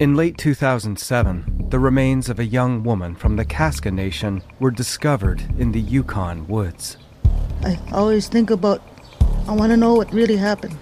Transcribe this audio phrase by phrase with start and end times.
[0.00, 5.42] In late 2007, the remains of a young woman from the Kaska Nation were discovered
[5.58, 6.96] in the Yukon woods.
[7.62, 8.80] I always think about,
[9.46, 10.74] I want to know what really happened.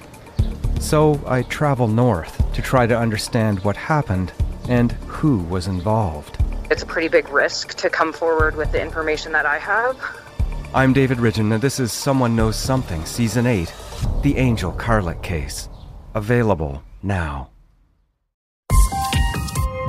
[0.79, 4.33] So I travel north to try to understand what happened
[4.69, 6.39] and who was involved.
[6.71, 9.99] It's a pretty big risk to come forward with the information that I have.
[10.73, 13.75] I'm David Ridgen, and this is Someone Knows Something, Season 8
[14.23, 15.69] The Angel Carlick Case.
[16.15, 17.51] Available now.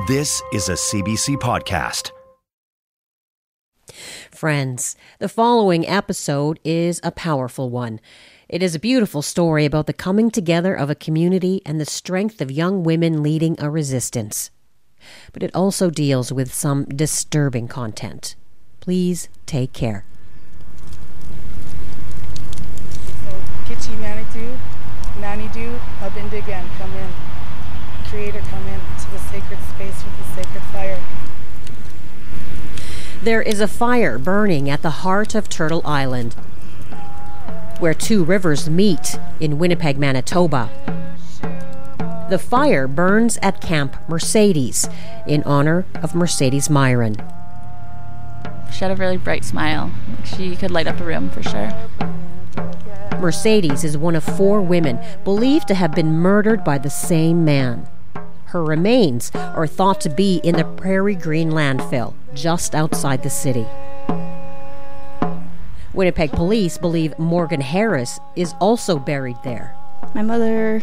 [0.06, 2.12] This is a CBC podcast.
[4.30, 8.00] Friends, the following episode is a powerful one.
[8.48, 12.40] It is a beautiful story about the coming together of a community and the strength
[12.40, 14.50] of young women leading a resistance.
[15.32, 18.36] But it also deals with some disturbing content.
[18.78, 20.06] Please take care.
[23.24, 24.56] So, Kichi Manitou,
[25.18, 27.10] Nanidu, Abindigan, come in.
[28.10, 31.00] Creator, come in to the sacred space with the sacred fire.
[33.22, 36.34] There is a fire burning at the heart of Turtle Island,
[37.78, 40.70] where two rivers meet in Winnipeg, Manitoba.
[42.30, 44.90] The fire burns at Camp Marcedes
[45.26, 47.16] in honor of Marcedes Myron.
[48.72, 49.92] She had a really bright smile.
[50.24, 51.72] She could light up a room for sure.
[53.20, 57.86] Marcedes is one of four women believed to have been murdered by the same man.
[58.50, 63.64] Her remains are thought to be in the Prairie Green landfill just outside the city.
[65.94, 69.76] Winnipeg police believe Morgan Harris is also buried there.
[70.16, 70.82] My mother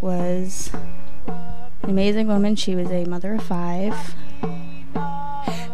[0.00, 0.70] was
[1.84, 2.56] an amazing woman.
[2.56, 4.16] She was a mother of five.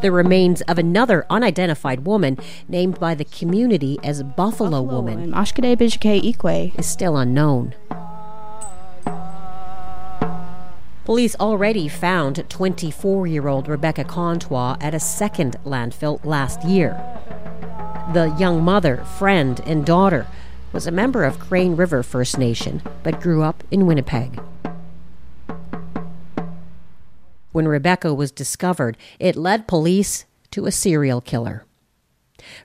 [0.03, 2.37] The remains of another unidentified woman
[2.69, 6.79] named by the community as Buffalo, Woman Bijike Ikwe.
[6.79, 7.75] is still unknown.
[11.07, 17.01] Police already found 24 year old Rebecca Contois at a second landfill last year.
[18.13, 20.27] The young mother, friend, and daughter
[20.73, 24.41] was a member of Crane River First Nation but grew up in Winnipeg.
[27.53, 31.65] When Rebecca was discovered, it led police to a serial killer.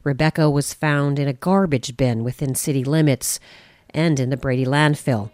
[0.03, 3.40] Rebecca was found in a garbage bin within city limits
[3.91, 5.30] and in the Brady landfill.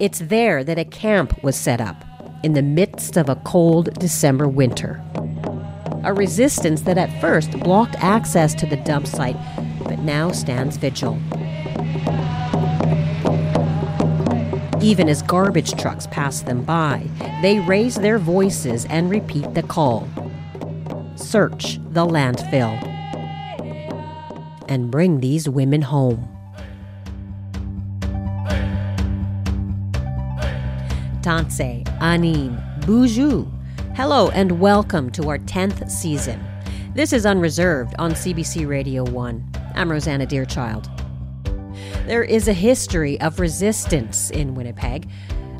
[0.00, 2.04] It's there that a camp was set up
[2.42, 5.00] in the midst of a cold December winter.
[6.02, 9.36] A resistance that at first blocked access to the dump site,
[9.84, 11.16] but now stands vigil.
[14.82, 17.06] Even as garbage trucks pass them by,
[17.40, 20.08] they raise their voices and repeat the call
[21.14, 22.82] Search the landfill
[24.68, 26.33] and bring these women home.
[31.24, 33.50] Tanse, Anin, Boujou.
[33.96, 36.44] Hello and welcome to our 10th season.
[36.94, 39.52] This is Unreserved on CBC Radio 1.
[39.74, 40.86] I'm Rosanna Deerchild.
[42.06, 45.08] There is a history of resistance in Winnipeg.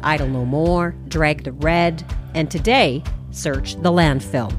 [0.02, 2.04] Idle No More, Drag the Red,
[2.34, 4.54] and today, Search the Landfill.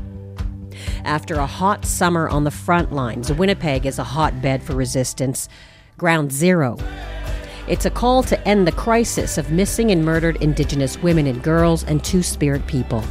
[1.04, 5.50] After a hot summer on the front lines, Winnipeg is a hotbed for resistance.
[6.00, 6.78] Ground Zero.
[7.68, 11.84] It's a call to end the crisis of missing and murdered Indigenous women and girls
[11.84, 13.04] and Two Spirit people.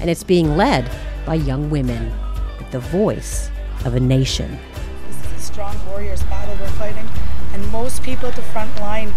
[0.00, 0.90] And it's being led
[1.24, 2.12] by young women
[2.58, 3.52] with the voice
[3.84, 4.58] of a nation.
[5.06, 7.08] This is a strong warriors battle we're fighting,
[7.52, 9.14] and most people at the front line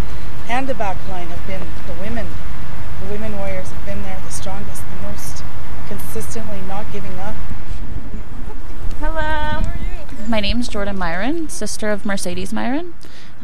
[0.48, 2.28] and the back line have been the women.
[3.02, 5.44] The women warriors have been there the strongest, the most
[5.88, 7.34] consistently not giving up.
[9.00, 9.64] Hello.
[10.28, 12.94] My name's Jorden Myron, sister of Marcedes Myron.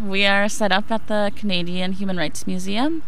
[0.03, 3.03] We are set up at the Canadian Human Rights Museum.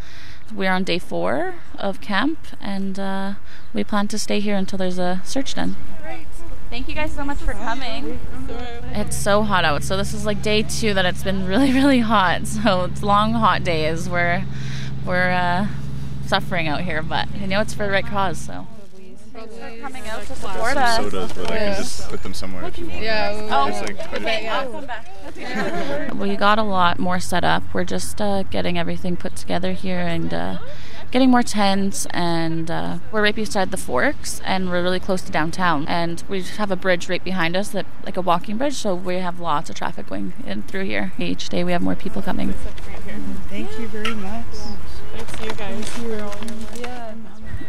[0.53, 3.33] We're on day four of camp, and uh,
[3.73, 5.75] we plan to stay here until there's a search done.
[6.69, 8.19] Thank you guys so much for coming.
[8.91, 11.99] It's so hot out, so this is like day two that it's been really, really
[11.99, 12.45] hot.
[12.45, 14.07] So it's long, hot days.
[14.07, 14.45] We're
[15.03, 15.67] we're uh,
[16.27, 18.37] suffering out here, but I know it's for the right cause.
[18.37, 18.67] So
[19.47, 20.97] thanks for coming out to support us.
[20.97, 23.03] sodas, but I can just put them somewhere if you want.
[23.03, 25.07] Oh, It's like okay, I'll come back.
[26.13, 27.63] We got a lot more set up.
[27.73, 30.57] We're just uh, getting everything put together here and uh,
[31.11, 32.05] getting more tents.
[32.11, 35.87] And uh, we're right beside the Forks, and we're really close to downtown.
[35.87, 38.75] And we have a bridge right behind us, that like a walking bridge.
[38.75, 41.13] So we have lots of traffic going in through here.
[41.17, 42.53] Each day we have more people coming.
[43.49, 44.45] Thank you very much.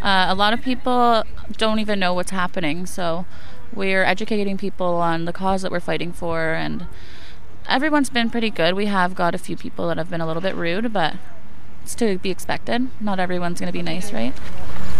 [0.05, 1.25] Uh, a lot of people
[1.57, 3.25] don't even know what's happening, so
[3.73, 6.87] we're educating people on the cause that we're fighting for, and
[7.71, 8.75] everyone's been pretty good.
[8.75, 11.17] We have got a few people that have been a little bit rude, but
[11.83, 12.91] it's to be expected.
[13.01, 14.35] Not everyone's going to be nice, right?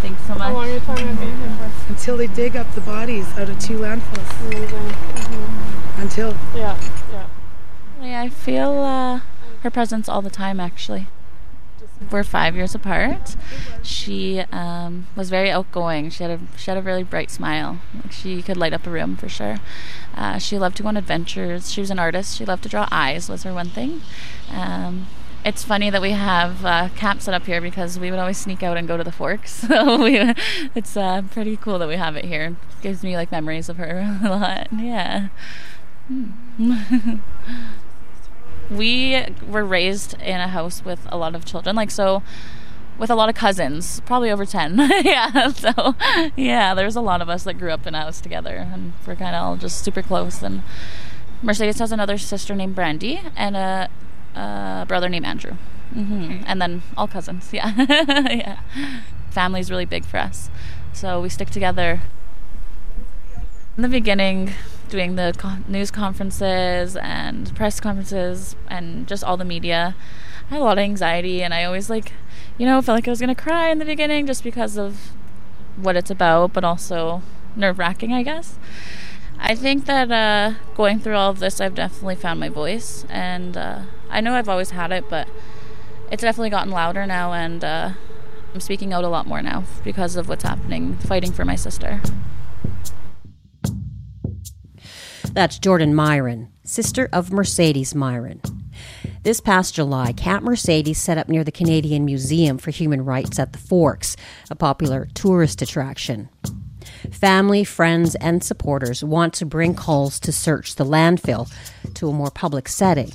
[0.01, 0.39] Thanks so much.
[0.39, 1.93] How long are you planning on being here for?
[1.93, 4.51] Until they dig up the bodies out of two landfills.
[4.51, 6.01] Mm-hmm.
[6.01, 6.31] Until.
[6.57, 6.81] Yeah,
[7.13, 7.27] yeah.
[8.01, 9.21] Yeah, I feel uh,
[9.63, 11.09] her presence all the time, actually.
[12.11, 13.37] We're five years apart.
[13.83, 16.11] She um, was very outgoing.
[16.11, 17.79] She had a she had a really bright smile.
[17.95, 19.59] Like she could light up a room for sure.
[20.15, 21.73] Uh, she loved to go on adventures.
[21.73, 22.37] She was an artist.
[22.37, 23.29] She loved to draw eyes.
[23.29, 24.03] Was her one thing.
[24.51, 25.07] Um,
[25.45, 28.63] it's funny that we have uh, camp set up here because we would always sneak
[28.63, 29.67] out and go to the forks.
[29.75, 30.33] So we,
[30.75, 32.45] it's uh, pretty cool that we have it here.
[32.45, 34.69] It gives me like memories of her a lot.
[34.73, 35.29] Yeah.
[36.09, 36.31] Hmm.
[38.71, 42.23] we were raised in a house with a lot of children, like so,
[42.99, 44.77] with a lot of cousins, probably over ten.
[45.05, 45.49] yeah.
[45.49, 45.95] So
[46.37, 49.17] yeah, there's a lot of us that grew up in a house together, and we're
[49.17, 50.43] kind of all just super close.
[50.43, 50.63] And
[51.43, 53.89] Marcedes has another sister named Brandy, and a
[54.35, 55.57] a brother named Andrew.
[55.95, 56.45] Mm-hmm.
[56.47, 57.73] And then all cousins, yeah.
[57.79, 58.61] yeah.
[59.31, 60.51] Family's really big for us.
[60.93, 62.01] So we stick together.
[63.77, 64.53] In the beginning,
[64.89, 65.35] doing the
[65.69, 69.95] news conferences and press conferences and just all the media,
[70.51, 72.13] I had a lot of anxiety and I always like,
[72.59, 75.11] you know, felt like I was going to cry in the beginning just because of
[75.77, 77.23] what it's about, but also
[77.57, 78.59] nerve wracking, I guess.
[79.39, 83.57] I think that uh, going through all of this, I've definitely found my voice, and
[83.57, 85.29] uh, I know I've always had it, but
[86.11, 87.91] it's definitely gotten louder now, and uh,
[88.55, 92.01] I'm speaking out a lot more now because of what's happening, fighting for my sister.
[95.35, 98.41] That's Jorden Myron, sister of Marcedes Myron.
[99.25, 103.53] This past July, Camp Marcedes set up near the Canadian Museum for Human Rights at
[103.53, 104.17] the Forks,
[104.49, 106.29] a popular tourist attraction.
[107.11, 111.53] Family, friends, and supporters want to bring calls to search the landfill
[111.95, 113.11] to a more public setting.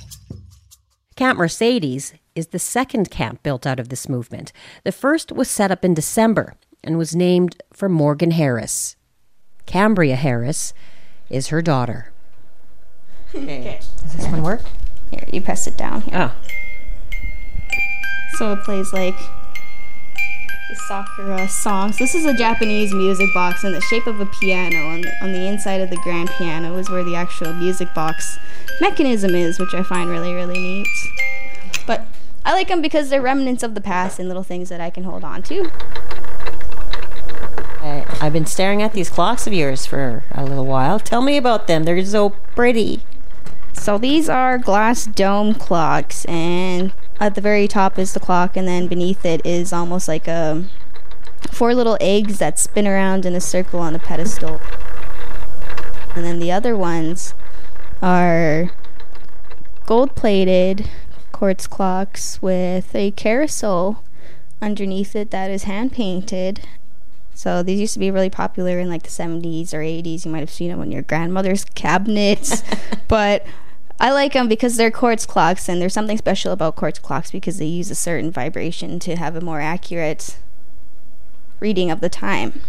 [1.16, 4.52] Camp Marcedes is the second camp built out of this movement.
[4.84, 6.52] The first was set up in December
[6.84, 8.96] and was named for Morgan Harris.
[9.64, 10.74] Cambria Harris
[11.30, 12.12] is her daughter.
[13.34, 13.78] Okay.
[14.02, 14.62] Does this one work?
[15.10, 16.14] Here, you press it down here.
[16.14, 16.34] Oh.
[18.34, 19.16] So it plays like
[20.68, 21.98] the Sakura songs.
[21.98, 24.76] This is a Japanese music box in the shape of a piano.
[24.88, 28.38] On the, on the inside of the grand piano is where the actual music box
[28.80, 30.86] mechanism is, which I find really, really neat.
[31.86, 32.06] But
[32.44, 35.04] I like them because they're remnants of the past and little things that I can
[35.04, 35.70] hold on to.
[37.80, 41.00] I, I've been staring at these clocks of yours for a little while.
[41.00, 41.84] Tell me about them.
[41.84, 43.02] They're so pretty.
[43.72, 48.68] So these are glass dome clocks, and at the very top is the clock, and
[48.68, 50.64] then beneath it is almost like a
[51.50, 54.60] four little eggs that spin around in a circle on a pedestal.
[56.14, 57.34] And then the other ones
[58.02, 58.70] are
[59.86, 60.90] gold plated
[61.32, 64.04] quartz clocks with a carousel
[64.60, 66.66] underneath it that is hand painted.
[67.40, 70.26] So these used to be really popular in like the 70s or 80s.
[70.26, 72.62] You might have seen them on your grandmother's cabinets.
[73.08, 73.46] but
[73.98, 77.56] I like them because they're quartz clocks, and there's something special about quartz clocks because
[77.56, 80.36] they use a certain vibration to have a more accurate
[81.60, 82.60] reading of the time.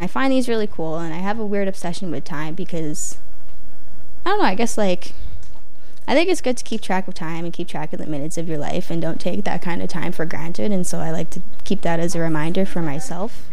[0.00, 3.18] I find these really cool, and I have a weird obsession with time because
[4.24, 4.46] I don't know.
[4.46, 5.12] I guess like
[6.08, 8.38] I think it's good to keep track of time and keep track of the minutes
[8.38, 10.72] of your life, and don't take that kind of time for granted.
[10.72, 13.50] And so I like to keep that as a reminder for myself.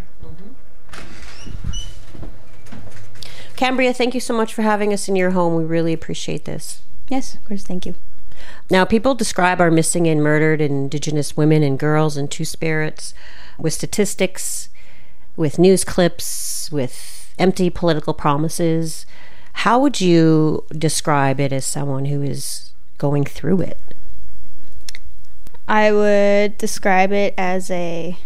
[3.57, 5.55] Cambria, thank you so much for having us in your home.
[5.55, 6.81] We really appreciate this.
[7.09, 7.63] Yes, of course.
[7.63, 7.95] Thank you.
[8.69, 13.15] Now, people describe our missing and murdered Indigenous women and girls and Two Spirits
[13.57, 14.69] with statistics,
[15.35, 19.07] with news clips, with empty political promises.
[19.53, 23.79] How would you describe it as someone who is going through it?
[25.67, 28.17] I would describe it as a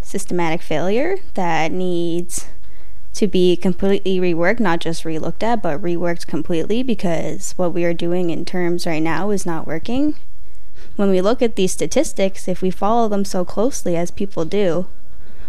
[0.00, 2.48] systematic failure that needs
[3.14, 7.92] to be completely reworked, not just relooked at, but reworked completely because what we are
[7.92, 10.16] doing in terms right now is not working.
[10.96, 14.86] When we look at these statistics, if we follow them so closely as people do,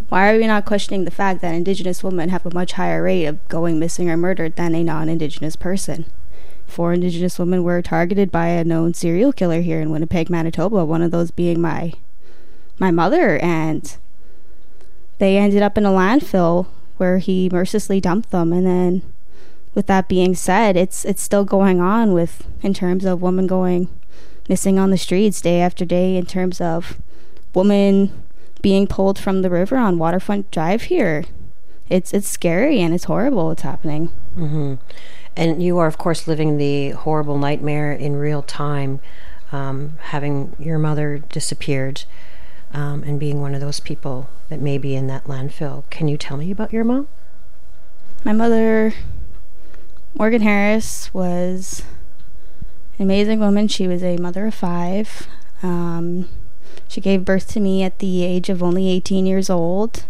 [0.10, 3.26] why are we not questioning the fact that Indigenous women have a much higher rate
[3.26, 6.06] of going missing or murdered than a non Indigenous person?
[6.66, 11.02] Four Indigenous women were targeted by a known serial killer here in Winnipeg, Manitoba, one
[11.02, 11.94] of those being my
[12.80, 13.98] my mother and
[15.20, 16.68] they ended up in a landfill
[16.98, 18.54] where he mercilessly dumped them.
[18.54, 19.02] And then
[19.76, 23.88] with that being said it's it's still going on with in terms of women going
[24.48, 26.98] missing on the streets day after day in terms of
[27.56, 28.12] women
[28.62, 31.26] being pulled from the river on waterfront drive here.
[31.90, 34.12] It's it's scary and it's horrible what's happening.
[34.38, 34.76] Mm-hmm.
[35.38, 39.00] and you are of course living the horrible nightmare in real time
[39.52, 42.04] um, having your mother disappeared
[42.74, 45.90] um, and being one of those people that may be in that landfill.
[45.90, 47.08] Can you tell me about your mom?
[48.24, 48.94] My mother,
[50.16, 51.84] Morgan Harris, was
[52.98, 53.68] an amazing woman.
[53.68, 55.28] She was a mother of five.
[55.62, 56.28] Um,
[56.88, 60.06] she gave birth to me at the age of only 18 years old.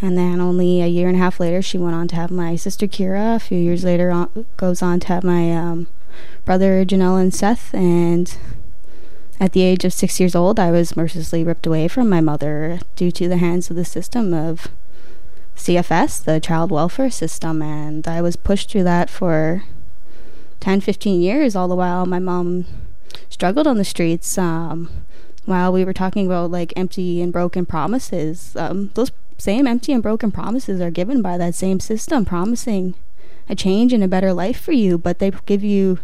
[0.00, 2.56] And then only a year and a half later, she went on to have my
[2.56, 3.36] sister Kira.
[3.36, 5.86] A few years later, on, goes on to have my um,
[6.44, 7.72] brother Janelle and Seth.
[7.72, 8.36] And
[9.44, 12.78] at the age of six years old, I was mercilessly ripped away from my mother
[12.96, 14.68] due to the hands of the system of
[15.54, 17.60] CFS, the child welfare system.
[17.60, 19.64] And I was pushed through that for
[20.60, 22.64] 10, 15 years, all the while my mom
[23.28, 24.38] struggled on the streets.
[24.38, 24.88] Um,
[25.44, 30.02] while we were talking about like empty and broken promises, um, those same empty and
[30.02, 32.94] broken promises are given by that same system, promising
[33.50, 35.98] a change and a better life for you, but they give you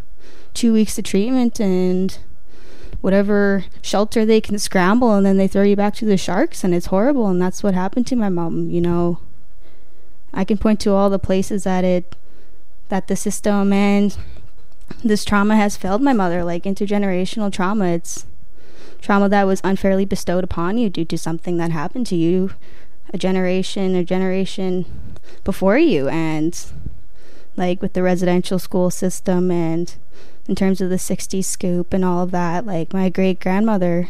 [0.52, 2.18] two weeks of treatment and
[3.00, 6.74] whatever shelter they can scramble and then they throw you back to the sharks and
[6.74, 9.18] it's horrible and that's what happened to my mom you know.
[10.32, 12.16] I can point to all the places that it
[12.88, 14.16] that the system and
[15.04, 17.86] this trauma has failed my mother like intergenerational trauma.
[17.86, 18.26] It's
[19.00, 22.52] trauma that was unfairly bestowed upon you due to something that happened to you
[23.12, 24.84] a generation a generation
[25.44, 26.08] before you.
[26.08, 26.58] And
[27.56, 29.94] like with the residential school system and
[30.48, 32.66] in terms of the 60s scoop and all of that.
[32.66, 34.08] Like my great grandmother,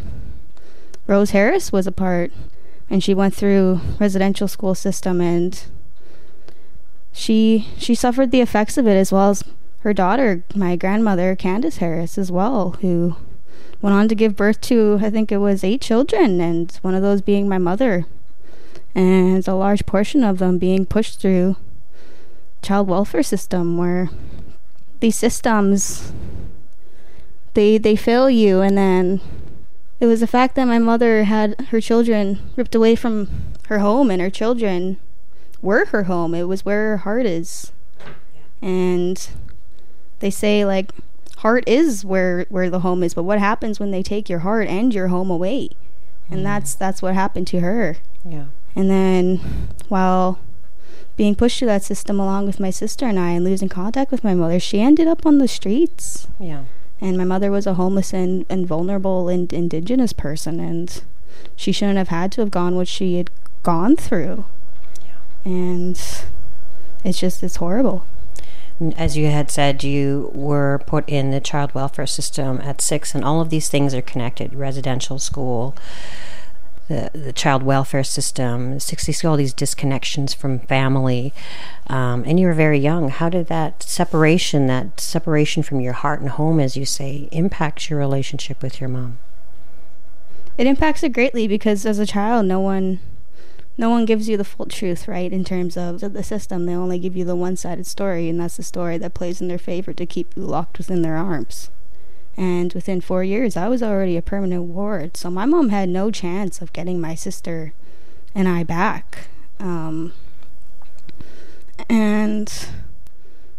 [1.06, 2.32] Rose Harris, was a part,
[2.88, 5.62] and she went through residential school system, and
[7.12, 9.44] she she suffered the effects of it as well as
[9.80, 13.16] her daughter, my grandmother Candace Harris, as well, who
[13.80, 17.02] went on to give birth to I think it was eight children, and one of
[17.02, 18.06] those being my mother,
[18.94, 21.56] and a large portion of them being pushed through
[22.62, 24.10] child welfare system where
[25.00, 26.12] these systems
[27.54, 28.60] they they fail you.
[28.60, 29.20] And then
[29.98, 33.28] it was the fact that my mother had her children ripped away from
[33.68, 34.98] her home and her children
[35.62, 36.34] were her home.
[36.34, 37.72] It was where her heart is.
[38.62, 39.28] And
[40.20, 40.92] they say like
[41.38, 44.68] heart is where where the home is but what happens when they take your heart
[44.68, 45.70] and your home away?
[46.28, 46.44] And mm.
[46.44, 47.96] that's that's what happened to her.
[48.24, 48.46] Yeah.
[48.76, 49.40] And then
[49.88, 50.38] while
[51.20, 54.24] being pushed through that system along with my sister and I and losing contact with
[54.24, 56.26] my mother, she ended up on the streets.
[56.38, 56.64] Yeah.
[56.98, 61.02] And my mother was a homeless and, and vulnerable and indigenous person, and
[61.56, 63.28] she shouldn't have had to have gone what she had
[63.62, 64.46] gone through.
[65.04, 65.52] Yeah.
[65.52, 66.00] And
[67.04, 68.06] it's just, it's horrible.
[68.96, 73.26] As you had said, you were put in the child welfare system at six, and
[73.26, 75.76] all of these things are connected residential school,
[76.90, 81.32] the, the child welfare system, 60, all these disconnections from family.
[81.86, 83.08] Um, and you were very young.
[83.08, 87.88] How did that separation, that separation from your heart and home, as you say, impact
[87.88, 89.18] your relationship with your mom?
[90.58, 92.98] It impacts it greatly because as a child, no one
[93.78, 95.32] no one gives you the full truth, right?
[95.32, 98.58] In terms of the system, they only give you the one sided story, and that's
[98.58, 101.70] the story that plays in their favor to keep you locked within their arms.
[102.40, 105.14] And within four years, I was already a permanent ward.
[105.14, 107.74] So my mom had no chance of getting my sister
[108.34, 109.28] and I back.
[109.58, 110.14] Um,
[111.90, 112.50] and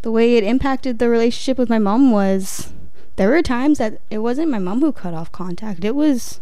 [0.01, 2.73] the way it impacted the relationship with my mom was
[3.17, 5.85] there were times that it wasn't my mom who cut off contact.
[5.85, 6.41] It was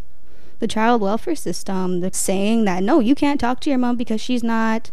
[0.60, 4.22] the child welfare system that's saying that no, you can't talk to your mom because
[4.22, 4.92] she's not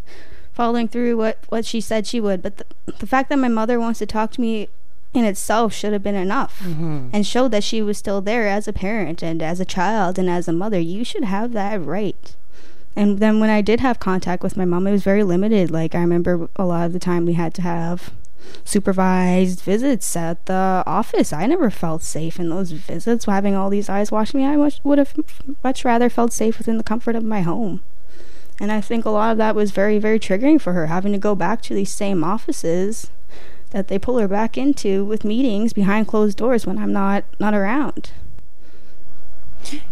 [0.51, 2.41] following through what, what she said she would.
[2.41, 2.65] But the,
[2.99, 4.67] the fact that my mother wants to talk to me
[5.13, 7.09] in itself should have been enough mm-hmm.
[7.13, 10.29] and showed that she was still there as a parent and as a child and
[10.29, 10.79] as a mother.
[10.79, 12.35] You should have that right.
[12.95, 15.69] And then when I did have contact with my mom, it was very limited.
[15.69, 18.11] Like, I remember a lot of the time we had to have
[18.63, 21.31] supervised visits at the office.
[21.31, 23.25] I never felt safe in those visits.
[23.25, 25.13] Having all these eyes watching me, I much, would have
[25.63, 27.83] much rather felt safe within the comfort of my home.
[28.59, 31.19] And I think a lot of that was very, very triggering for her, having to
[31.19, 33.11] go back to these same offices
[33.71, 37.53] that they pull her back into with meetings behind closed doors when I'm not not
[37.53, 38.11] around.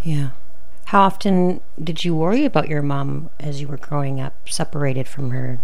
[0.03, 0.29] Yeah.
[0.85, 5.31] How often did you worry about your mom as you were growing up, separated from
[5.31, 5.59] her?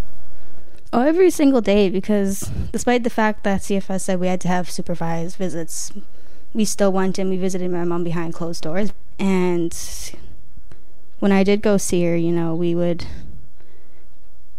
[0.92, 4.70] Oh, every single day because despite the fact that CFS said we had to have
[4.70, 5.94] supervised visits,
[6.54, 8.92] we still went and we visited my mom behind closed doors.
[9.18, 9.78] And
[11.20, 13.06] when I did go see her, you know, we would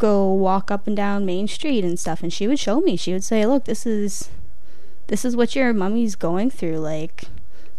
[0.03, 2.97] go walk up and down Main Street and stuff, and she would show me.
[2.97, 4.31] She would say, "Look, this is
[5.07, 7.25] this is what your mummy's going through, like."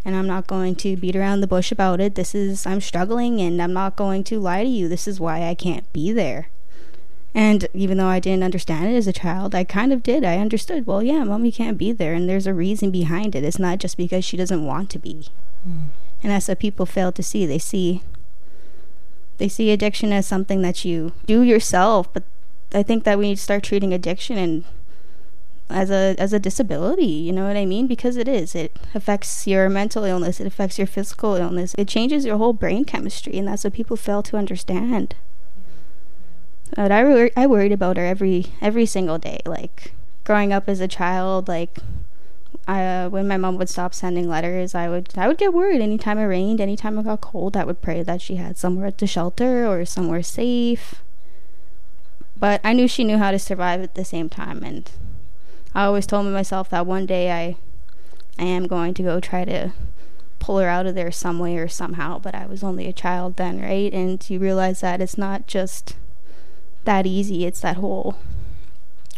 [0.06, 2.16] And I'm not going to beat around the bush about it.
[2.16, 4.90] This is, I'm struggling and I'm not going to lie to you.
[4.90, 6.50] This is why I can't be there.
[7.34, 10.26] And even though I didn't understand it as a child, I kind of did.
[10.26, 13.46] I understood, well, yeah, mommy can't be there, and there's a reason behind it.
[13.46, 15.30] It's not just because she doesn't want to be.
[15.66, 15.88] Mm.
[16.22, 17.46] And that's what people fail to see.
[17.46, 18.04] They see
[19.38, 22.24] they see addiction as something that you do yourself, but
[22.74, 24.64] I think that we need to start treating addiction and
[25.70, 27.88] as a as a disability, you know what I mean?
[27.88, 28.54] Because it is.
[28.54, 31.74] It affects your mental illness, it affects your physical illness.
[31.78, 35.16] It changes your whole brain chemistry and that's what people fail to understand.
[36.76, 40.80] But I wor- I worried about her every every single day like growing up as
[40.80, 41.78] a child like
[42.68, 46.18] uh, when my mom would stop sending letters, I would I would get worried anytime
[46.18, 47.58] it rained, anytime it got cold.
[47.58, 51.02] I would pray that she had somewhere to shelter or somewhere safe.
[52.40, 54.90] But I knew she knew how to survive at the same time, and
[55.76, 57.58] I always told myself that one day I
[58.40, 59.74] I am going to go try to
[60.40, 62.20] pull her out of there some way or somehow.
[62.20, 63.94] But I was only a child then, right?
[63.94, 65.96] And you realize that it's not just
[66.86, 67.46] that easy.
[67.46, 68.18] It's that whole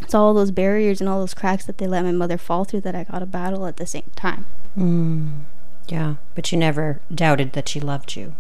[0.02, 2.82] it's all those barriers and all those cracks that they let my mother fall through
[2.82, 4.46] that I got to battle at the same time.
[4.78, 5.44] Mm.
[5.88, 8.36] Yeah, but you never doubted that she loved you.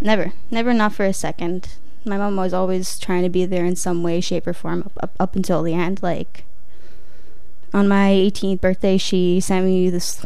[0.00, 1.76] Never, never, not for a second.
[2.04, 4.92] My mom was always trying to be there in some way, shape, or form up,
[5.02, 6.02] up, up until the end.
[6.02, 6.44] Like
[7.72, 10.24] on my 18th birthday, she sent me this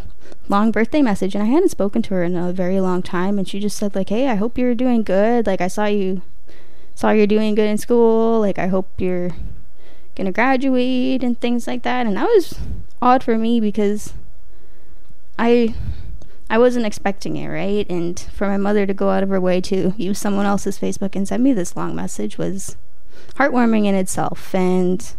[0.48, 3.38] long birthday message, and I hadn't spoken to her in a very long time.
[3.38, 5.46] And she just said like, "Hey, I hope you're doing good.
[5.46, 6.22] Like I saw you,
[6.94, 8.40] saw you're doing good in school.
[8.40, 9.30] Like I hope you're."
[10.18, 12.58] Gonna graduate and things like that and that was
[13.00, 14.12] odd for me because
[15.38, 15.74] I
[16.50, 17.86] I wasn't expecting it, right?
[17.90, 21.14] And for my mother to go out of her way to use someone else's Facebook
[21.14, 22.76] and send me this long message was
[23.34, 24.54] heartwarming in itself.
[24.54, 25.14] And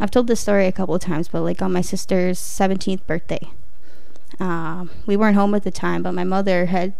[0.00, 3.50] I've told this story a couple of times, but like on my sister's 17th birthday,
[4.40, 6.94] uh, we weren't home at the time, but my mother had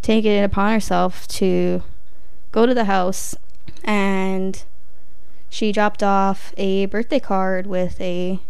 [0.00, 1.82] taken it upon herself to
[2.52, 3.34] go to the house
[3.82, 4.64] and
[5.52, 8.40] she dropped off a birthday card with a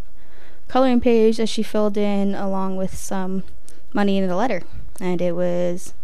[0.68, 3.42] coloring page that she filled in along with some
[3.92, 4.62] money in the letter.
[5.00, 5.94] And it was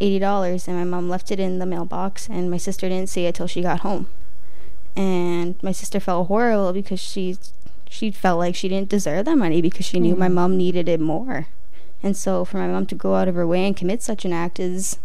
[0.00, 3.36] $80 and my mom left it in the mailbox and my sister didn't see it
[3.36, 4.08] till she got home.
[4.96, 7.38] And my sister felt horrible because she
[7.88, 10.18] she felt like she didn't deserve that money because she knew mm.
[10.18, 11.46] my mom needed it more.
[12.02, 14.32] And so for my mom to go out of her way and commit such an
[14.32, 14.98] act is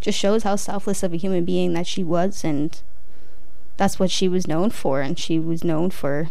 [0.00, 2.80] just shows how selfless of a human being that she was and
[3.76, 6.30] that's what she was known for, and she was known for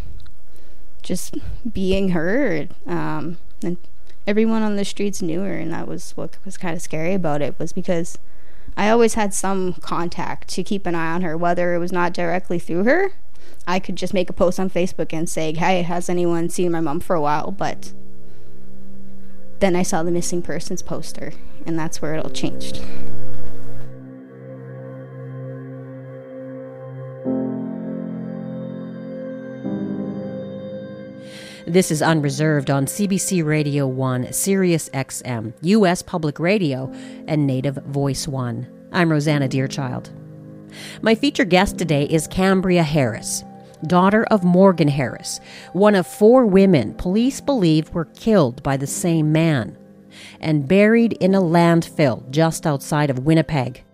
[1.01, 1.35] just
[1.71, 2.67] being her.
[2.87, 3.77] Um, and
[4.25, 7.41] everyone on the streets knew her, and that was what was kind of scary about
[7.41, 8.17] it was because
[8.75, 12.13] I always had some contact to keep an eye on her, whether it was not
[12.13, 13.11] directly through her.
[13.67, 16.79] I could just make a post on Facebook and say, "Hey, has anyone seen my
[16.79, 17.93] mom for a while?" But
[19.59, 21.33] then I saw the missing persons poster,
[21.65, 22.81] and that's where it all changed.
[31.65, 36.01] This is Unreserved on CBC Radio 1, Sirius XM, U.S.
[36.01, 36.91] Public Radio,
[37.25, 38.89] and Native Voice 1.
[38.91, 40.09] I'm Rosanna Deerchild.
[41.01, 43.45] My featured guest today is Cambria Harris,
[43.87, 45.39] daughter of Morgan Harris,
[45.71, 49.77] one of four women police believe were killed by the same man
[50.41, 53.85] and buried in a landfill just outside of Winnipeg.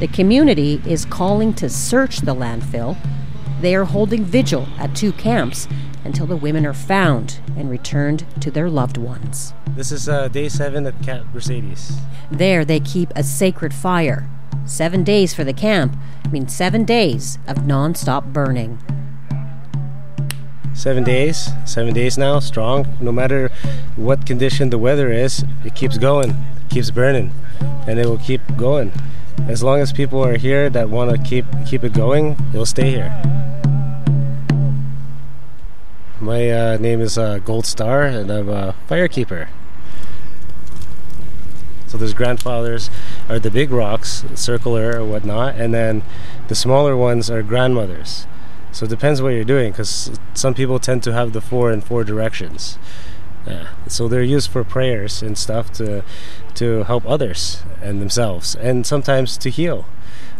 [0.00, 2.96] The community is calling to search the landfill
[3.60, 5.66] they are holding vigil at two camps
[6.04, 9.52] until the women are found and returned to their loved ones.
[9.74, 11.98] This is uh, day seven at Camp Marcedes.
[12.30, 14.28] There they keep a sacred fire.
[14.64, 15.96] Seven days for the camp
[16.30, 18.78] means seven days of non stop burning.
[20.74, 22.86] Seven days, seven days now, strong.
[23.00, 23.50] No matter
[23.96, 27.32] what condition the weather is, it keeps going, it keeps burning,
[27.88, 28.92] and it will keep going.
[29.48, 32.90] As long as people are here that want to keep keep it going, it'll stay
[32.90, 33.10] here.
[36.20, 39.48] My uh, name is uh, Goldstar, and I'm a firekeeper.
[41.86, 42.90] So there's grandfathers
[43.28, 46.02] are the big rocks, circular or whatnot, and then
[46.48, 48.26] the smaller ones are grandmothers.
[48.72, 51.80] So it depends what you're doing, because some people tend to have the four in
[51.82, 52.78] four directions.
[53.46, 53.68] Yeah.
[53.86, 56.04] So they're used for prayers and stuff to
[56.54, 59.86] to help others and themselves, and sometimes to heal.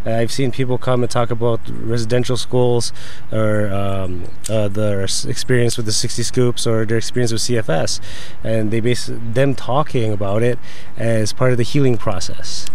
[0.09, 2.93] Uh, I've seen people come and talk about residential schools
[3.31, 8.01] or um, uh, their experience with the 60 scoops or their experience with CFS,
[8.43, 10.59] and they base them talking about it
[10.97, 12.67] as part of the healing process.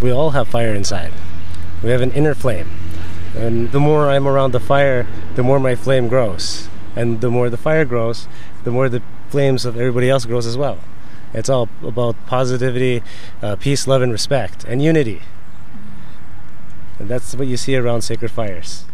[0.00, 1.12] We all have fire inside.
[1.82, 2.70] We have an inner flame,
[3.36, 7.50] and the more I'm around the fire, the more my flame grows, and the more
[7.50, 8.28] the fire grows,
[8.62, 10.78] the more the flames of everybody else grows as well.
[11.34, 13.02] It's all about positivity,
[13.42, 15.20] uh, peace, love, and respect, and unity.
[16.98, 18.84] And that's what you see around sacred fires.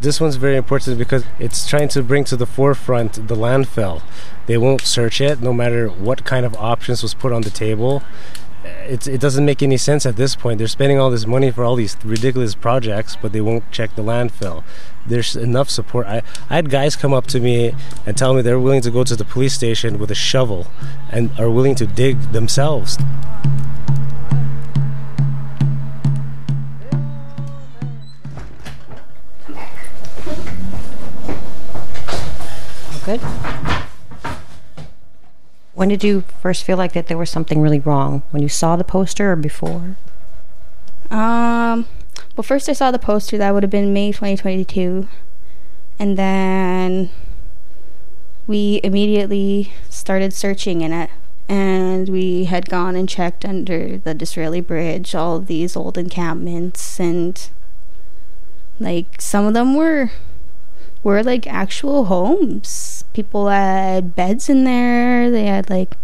[0.00, 4.02] This one's very important because it's trying to bring to the forefront the landfill.
[4.46, 8.02] They won't search it no matter what kind of options was put on the table.
[8.64, 10.58] It's, it doesn't make any sense at this point.
[10.58, 14.02] They're spending all this money for all these ridiculous projects, but they won't check the
[14.02, 14.64] landfill.
[15.06, 16.06] There's enough support.
[16.06, 19.04] I, I had guys come up to me and tell me they're willing to go
[19.04, 20.66] to the police station with a shovel
[21.10, 22.98] and are willing to dig themselves.
[33.06, 33.59] Good.
[35.80, 38.22] When did you first feel like that there was something really wrong?
[38.32, 39.96] When you saw the poster or before?
[41.10, 41.86] Um,
[42.36, 43.38] well, first I saw the poster.
[43.38, 45.08] That would have been May 2022,
[45.98, 47.08] and then
[48.46, 51.08] we immediately started searching in it.
[51.48, 57.00] And we had gone and checked under the Disraeli Bridge, all of these old encampments,
[57.00, 57.48] and
[58.78, 60.10] like some of them were
[61.02, 62.99] were like actual homes.
[63.20, 65.30] People had beds in there.
[65.30, 65.94] They had like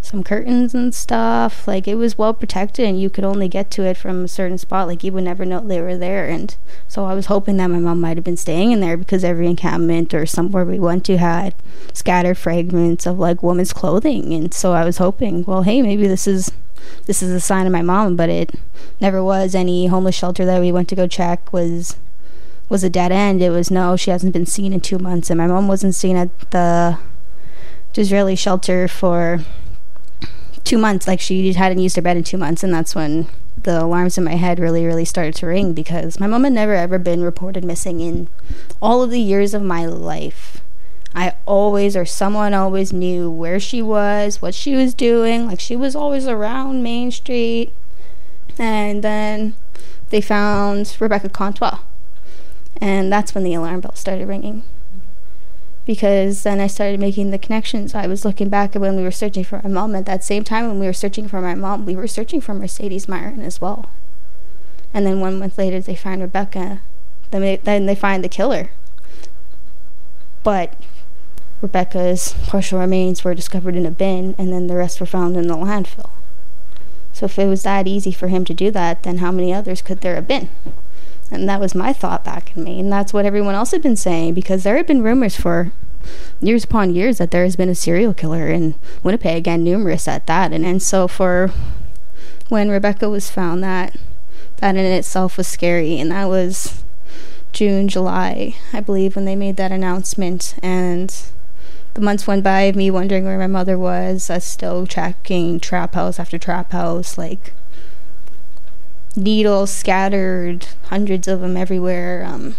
[0.00, 1.68] some curtains and stuff.
[1.68, 4.56] Like it was well protected, and you could only get to it from a certain
[4.56, 4.88] spot.
[4.88, 6.26] Like you would never know they were there.
[6.26, 6.56] And
[6.88, 9.46] so I was hoping that my mom might have been staying in there because every
[9.46, 11.54] encampment or somewhere we went to had
[11.92, 14.32] scattered fragments of like women's clothing.
[14.32, 16.50] And so I was hoping, well, hey, maybe this is
[17.04, 18.16] this is a sign of my mom.
[18.16, 18.54] But it
[19.02, 19.54] never was.
[19.54, 21.98] Any homeless shelter that we went to go check was
[22.68, 23.42] was a dead end.
[23.42, 26.16] It was no, she hasn't been seen in two months, and my mom wasn't seen
[26.16, 26.98] at the
[27.92, 29.40] Disraeli shelter for
[30.64, 31.06] two months.
[31.06, 33.28] Like she hadn't used her bed in two months, and that's when
[33.62, 36.74] the alarms in my head really, really started to ring because my mom had never
[36.74, 38.28] ever been reported missing in
[38.80, 40.60] all of the years of my life.
[41.14, 45.46] I always, or someone always knew where she was, what she was doing.
[45.46, 47.72] Like she was always around Main Street.
[48.58, 49.54] And then
[50.10, 51.78] they found Rebecca Contois.
[52.80, 54.64] And that's when the alarm bell started ringing.
[55.86, 57.94] Because then I started making the connections.
[57.94, 59.94] I was looking back at when we were searching for my mom.
[59.94, 62.54] At that same time, when we were searching for my mom, we were searching for
[62.54, 63.90] Marcedes Myron as well.
[64.94, 66.80] And then one month later, they find Rebecca.
[67.30, 68.70] Then they, then they find the killer.
[70.42, 70.74] But
[71.60, 75.48] Rebecca's partial remains were discovered in a bin, and then the rest were found in
[75.48, 76.10] the landfill.
[77.12, 79.80] So if it was that easy for him to do that, then how many others
[79.80, 80.48] could there have been?
[81.34, 82.80] And that was my thought back in me.
[82.80, 85.72] And that's what everyone else had been saying because there had been rumors for
[86.40, 90.26] years upon years that there has been a serial killer in Winnipeg and numerous at
[90.26, 90.52] that.
[90.52, 91.50] And, and so for
[92.48, 93.96] when Rebecca was found, that
[94.58, 95.98] that in itself was scary.
[95.98, 96.84] And that was
[97.52, 100.54] June, July, I believe, when they made that announcement.
[100.62, 101.14] And
[101.94, 105.94] the months went by of me wondering where my mother was, us still tracking trap
[105.94, 107.54] house after trap house, like
[109.16, 112.24] needles scattered, hundreds of them everywhere.
[112.24, 112.56] Um,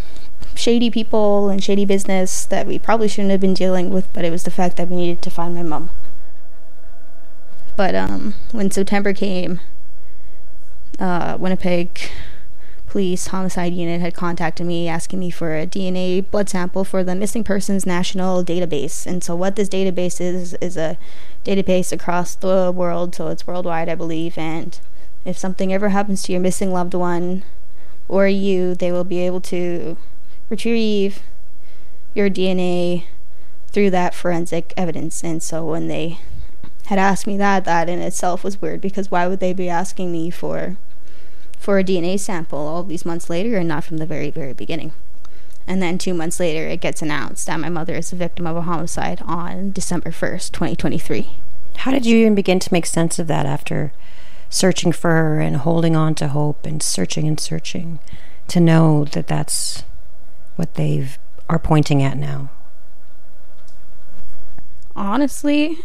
[0.56, 4.32] shady people and shady business that we probably shouldn't have been dealing with, but it
[4.32, 5.90] was the fact that we needed to find my mom.
[7.76, 9.60] But um, when September came,
[10.98, 12.00] uh, Winnipeg
[12.88, 17.14] Police Homicide Unit had contacted me asking me for a DNA blood sample for the
[17.14, 19.06] Missing Persons National Database.
[19.06, 20.98] And so, what this database is, is a
[21.44, 24.80] database across the world, so it's worldwide, I believe, and
[25.26, 27.44] if something ever happens to your missing loved one
[28.08, 29.98] or you, they will be able to
[30.50, 31.24] retrieve
[32.14, 33.06] your DNA
[33.68, 35.24] through that forensic evidence.
[35.24, 36.20] And so when they
[36.86, 40.12] had asked me that, that in itself was weird because why would they be asking
[40.12, 40.78] me for
[41.58, 44.94] for a DNA sample all these months later and not from the very, very beginning?
[45.68, 48.56] And then two months later, it gets announced that my mother is a victim of
[48.56, 51.30] a homicide on December 1st, 2023.
[51.78, 53.92] How did you even begin to make sense of that after
[54.50, 58.00] searching for her and holding on to hope and searching and searching
[58.48, 59.84] to know that that's
[60.56, 61.08] what they
[61.50, 62.50] are pointing at now?
[64.96, 65.80] Honestly,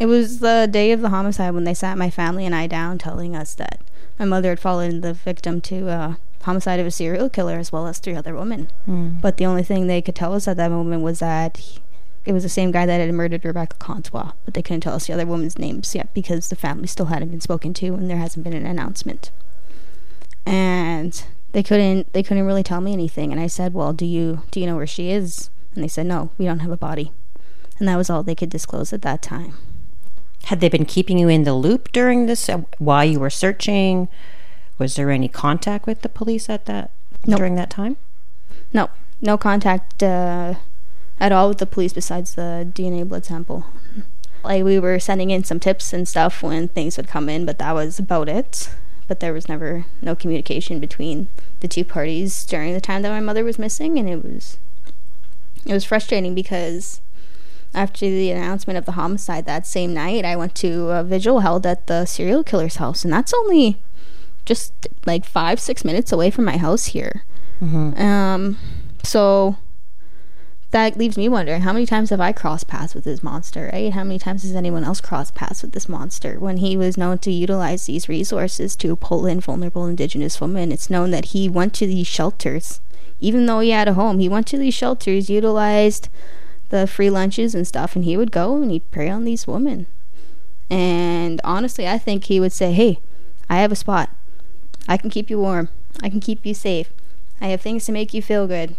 [0.00, 2.96] it was the day of the homicide when they sat my family and I down
[2.98, 3.80] telling us that
[4.18, 7.86] my mother had fallen the victim to a homicide of a serial killer as well
[7.86, 8.68] as three other women.
[8.86, 9.20] Mm.
[9.20, 11.80] But the only thing they could tell us at that moment was that he,
[12.28, 15.06] it was the same guy that had murdered Rebecca Contois, but they couldn't tell us
[15.06, 18.18] the other woman's names yet because the family still hadn't been spoken to and there
[18.18, 19.30] hasn't been an announcement.
[20.44, 24.42] And they couldn't they couldn't really tell me anything and I said, "Well, do you
[24.50, 27.12] do you know where she is?" And they said, "No, we don't have a body."
[27.78, 29.54] And that was all they could disclose at that time.
[30.44, 34.08] Had they been keeping you in the loop during this uh, while you were searching?
[34.76, 36.90] Was there any contact with the police at that
[37.26, 37.38] Nope.
[37.38, 37.96] during that time?
[38.72, 38.90] No,
[39.22, 40.54] no contact uh,
[41.20, 43.64] at all with the police besides the DNA blood sample.
[44.44, 47.58] Like we were sending in some tips and stuff when things would come in, but
[47.58, 48.70] that was about it.
[49.08, 51.28] But there was never no communication between
[51.60, 54.58] the two parties during the time that my mother was missing, and it was
[55.64, 57.00] it was frustrating because
[57.74, 61.66] after the announcement of the homicide that same night, I went to a vigil held
[61.66, 63.82] at the serial killer's house, and that's only
[64.44, 64.72] just
[65.04, 67.24] like five six minutes away from my house here.
[67.62, 68.00] Mm-hmm.
[68.00, 68.58] Um,
[69.02, 69.56] so
[70.70, 73.92] that leaves me wondering how many times have I crossed paths with this monster, right?
[73.92, 76.38] How many times has anyone else crossed paths with this monster?
[76.38, 80.90] When he was known to utilize these resources to pull in vulnerable indigenous women, it's
[80.90, 82.82] known that he went to these shelters.
[83.18, 86.10] Even though he had a home, he went to these shelters, utilized
[86.68, 89.86] the free lunches and stuff, and he would go and he'd prey on these women.
[90.68, 92.98] And honestly, I think he would say, Hey,
[93.48, 94.10] I have a spot.
[94.86, 95.70] I can keep you warm.
[96.02, 96.92] I can keep you safe.
[97.40, 98.76] I have things to make you feel good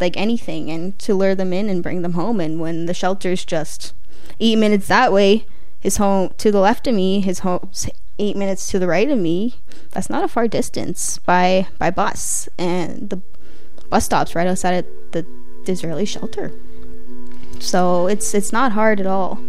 [0.00, 2.40] like anything and to lure them in and bring them home.
[2.40, 3.94] And when the shelter's just
[4.40, 5.46] eight minutes that way
[5.80, 9.18] his home to the left of me his home's eight minutes to the right of
[9.18, 9.56] me
[9.90, 12.48] that's not a far distance by by bus.
[12.58, 13.20] And the
[13.90, 15.26] bus stops right outside of the
[15.64, 16.52] Disraeli shelter.
[17.60, 19.40] So it's it's not hard at all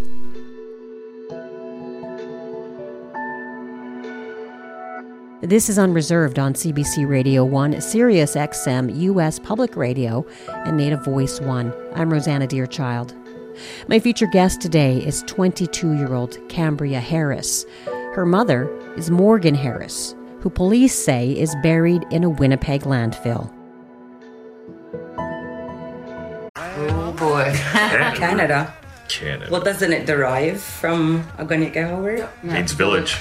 [5.43, 11.41] This is Unreserved on CBC Radio 1, Sirius XM, US Public Radio, and Native Voice
[11.41, 11.73] 1.
[11.95, 13.13] I'm Rosanna Deerchild.
[13.89, 17.65] My featured guest today is 22 year old Cambria Harris.
[18.13, 23.53] Her mother is Morgan Harris, who police say is buried in a Winnipeg landfill.
[26.55, 27.51] Oh boy,
[28.15, 28.73] Canada.
[29.09, 29.51] Canada.
[29.51, 32.29] Well, doesn't it derive from Agunyagawa?
[32.43, 33.17] It's village.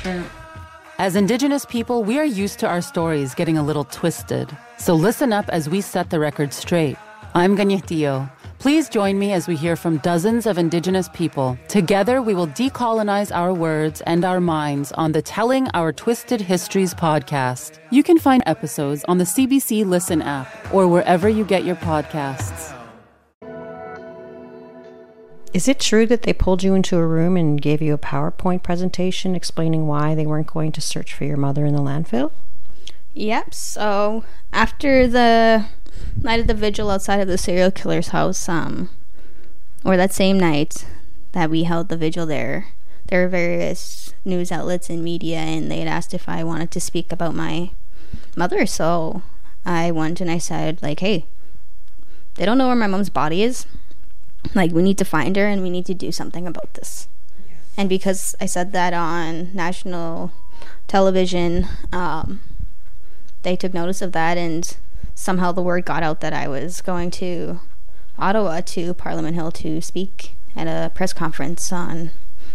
[0.98, 4.54] As Indigenous people, we are used to our stories getting a little twisted.
[4.78, 6.96] So listen up as we set the record straight.
[7.34, 8.30] I'm Ganyetio.
[8.58, 11.58] Please join me as we hear from dozens of Indigenous people.
[11.66, 16.94] Together, we will decolonize our words and our minds on the Telling Our Twisted Histories
[16.94, 17.80] podcast.
[17.90, 22.71] You can find episodes on the CBC Listen app or wherever you get your podcasts.
[25.52, 28.62] Is it true that they pulled you into a room and gave you a PowerPoint
[28.62, 32.32] presentation explaining why they weren't going to search for your mother in the landfill?
[33.14, 33.52] Yep.
[33.52, 35.66] So after the
[36.22, 38.88] night of the vigil outside of the serial killer's house, um,
[39.84, 40.86] or that same night
[41.32, 42.68] that we held the vigil there,
[43.08, 46.80] there were various news outlets and media, and they had asked if I wanted to
[46.80, 47.72] speak about my
[48.34, 48.64] mother.
[48.64, 49.22] So
[49.66, 51.26] I went and I said, like, hey,
[52.36, 53.66] they don't know where my mom's body is.
[54.54, 57.08] Like, we need to find her and we need to do something about this.
[57.76, 60.32] And because I said that on national
[60.88, 62.40] television, um,
[63.42, 64.76] they took notice of that, and
[65.14, 67.60] somehow the word got out that I was going to
[68.18, 72.10] Ottawa to Parliament Hill to speak at a press conference on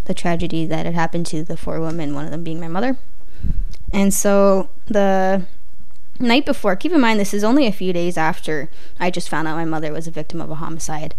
[0.05, 2.97] the tragedy that had happened to the four women, one of them being my mother.
[3.91, 5.45] And so the
[6.19, 8.69] night before, keep in mind this is only a few days after
[8.99, 11.15] I just found out my mother was a victim of a homicide.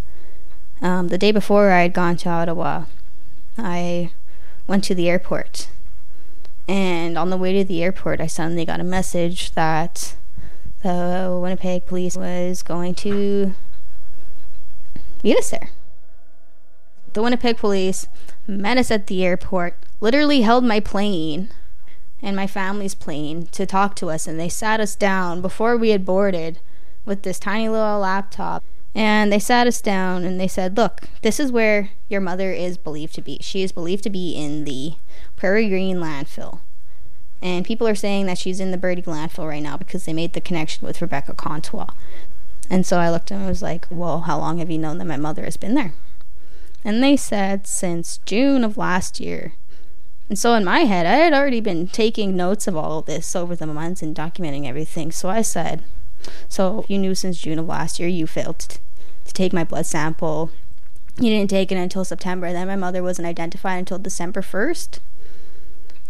[0.81, 2.85] Um, the day before I had gone to Ottawa,
[3.57, 4.13] I
[4.67, 5.69] went to the airport.
[6.69, 10.15] And on the way to the airport, I suddenly got a message that
[10.83, 13.55] the Winnipeg police was going to
[15.25, 15.71] meet us there.
[17.15, 18.07] The Winnipeg police
[18.47, 21.49] met us at the airport, literally held my plane
[22.23, 25.91] and my family's plane to talk to us, and they sat us down before we
[25.91, 26.61] had boarded
[27.05, 28.63] with this tiny little laptop.
[28.99, 32.77] And they sat us down and they said, Look, this is where your mother is
[32.77, 33.39] believed to be.
[33.41, 34.95] She is believed to be in the
[35.37, 36.59] Prairie Green landfill.
[37.41, 40.33] And people are saying that she's in the Brady landfill right now because they made
[40.33, 41.91] the connection with Rebecca Contois.
[42.69, 45.05] And so I looked and I was like, Well, how long have you known that
[45.05, 45.95] my mother has been there?
[46.85, 49.53] And they said since June of last year.
[50.29, 53.37] And so in my head, I had already been taking notes of all of this
[53.37, 55.13] over the months and documenting everything.
[55.13, 55.85] So I said,
[56.49, 58.81] So you knew since June of last year you failed
[59.29, 60.51] to, take my blood sample.
[61.19, 62.53] He didn't take it until September.
[62.53, 64.99] Then my mother wasn't identified until December 1st.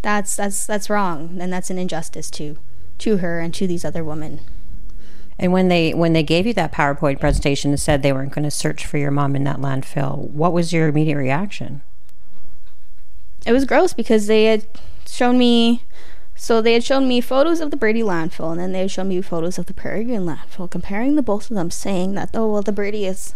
[0.03, 2.57] That's that's that's wrong, and that's an injustice to
[2.99, 4.41] to her and to these other women.
[5.39, 8.45] And when they when they gave you that PowerPoint presentation and said they weren't going
[8.45, 11.83] to search for your mom in that landfill, what was your immediate reaction?
[13.47, 14.67] It was gross because they had
[15.07, 15.85] shown me
[16.39, 19.09] so they had shown me photos of the Brady landfill and then they had shown
[19.09, 22.51] me photos of the Prairie Green landfill, comparing the both of them, saying that oh
[22.51, 23.35] well the Brady is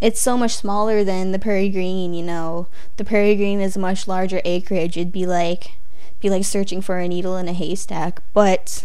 [0.00, 2.66] it's so much smaller than the Prairie Green, you know.
[2.96, 4.96] The Prairie Green is a much larger acreage.
[4.96, 5.72] It'd be like
[6.20, 8.22] be like searching for a needle in a haystack.
[8.32, 8.84] But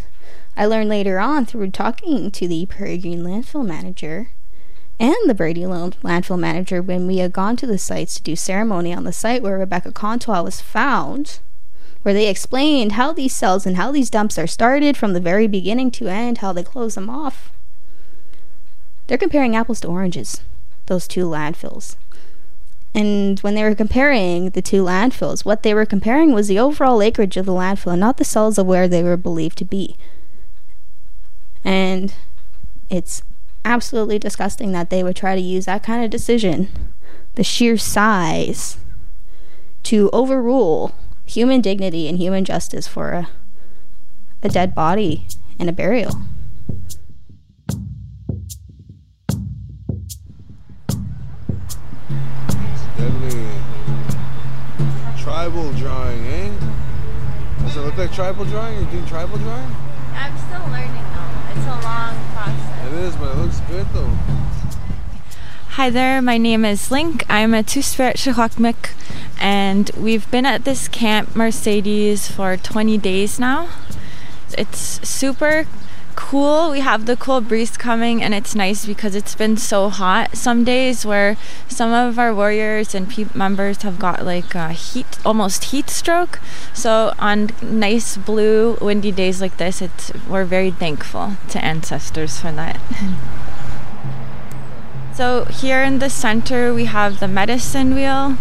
[0.57, 4.31] I learned later on through talking to the Prairie Green landfill manager
[4.99, 8.93] and the Brady landfill manager when we had gone to the sites to do ceremony
[8.93, 11.39] on the site where Rebecca Contois was found,
[12.05, 15.47] where they explained how these cells and how these dumps are started from the very
[15.47, 17.51] beginning to end, how they close them off.
[19.07, 20.43] They're comparing apples to oranges,
[20.85, 21.95] those two landfills.
[22.93, 27.01] And when they were comparing the two landfills, what they were comparing was the overall
[27.01, 29.95] acreage of the landfill and not the cells of where they were believed to be.
[31.63, 32.13] And
[32.87, 33.23] it's
[33.65, 36.69] absolutely disgusting that they would try to use that kind of decision,
[37.33, 38.77] the sheer size,
[39.81, 40.93] to overrule
[41.25, 43.29] human dignity and human justice for a,
[44.43, 45.27] a dead body
[45.59, 46.13] and a burial.
[52.97, 53.47] Deadly.
[55.17, 56.51] Tribal drawing, eh?
[57.59, 58.75] Does it look like tribal drawing?
[58.77, 59.75] You're doing tribal drawing?
[60.13, 61.51] I'm still learning though.
[61.51, 62.87] It's a long process.
[62.87, 64.44] It is, but it looks good though.
[65.75, 67.25] Hi there, my name is Link.
[67.29, 68.91] I'm a Two Spirit Shihokmik,
[69.41, 73.67] and we've been at this camp Marcedes for 20 days now.
[74.57, 75.67] It's super
[76.15, 76.71] cool.
[76.71, 80.37] We have the cool breeze coming, and it's nice because it's been so hot.
[80.37, 81.35] Some days where
[81.67, 86.39] some of our warriors and members have got like a heat, almost heat stroke.
[86.73, 92.53] So on nice blue, windy days like this, it's we're very thankful to ancestors for
[92.53, 92.79] that.
[95.15, 98.37] So here in the center we have the medicine wheel,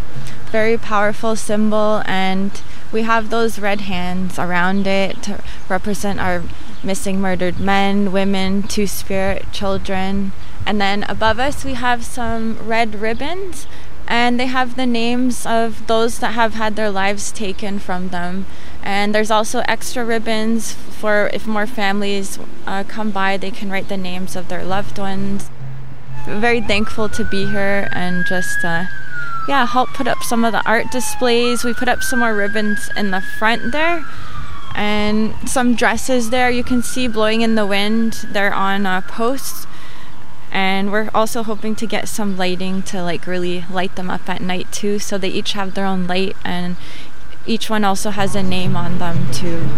[0.50, 2.50] very powerful symbol, and
[2.90, 6.42] we have those red hands around it to represent our
[6.82, 10.32] missing murdered men, women, two spirit children.
[10.66, 13.68] And then above us we have some red ribbons
[14.08, 18.46] and they have the names of those that have had their lives taken from them.
[18.82, 23.88] And there's also extra ribbons for if more families uh, come by, they can write
[23.88, 25.50] the names of their loved ones
[26.26, 28.84] very thankful to be here and just uh,
[29.46, 31.64] yeah help put up some of the art displays.
[31.64, 34.04] We put up some more ribbons in the front there
[34.74, 36.50] and some dresses there.
[36.50, 39.66] You can see blowing in the wind they're on uh, posts
[40.54, 44.40] and we're also hoping to get some lighting to like really light them up at
[44.40, 46.76] night too so they each have their own light and
[47.44, 49.68] each one also has a name on them too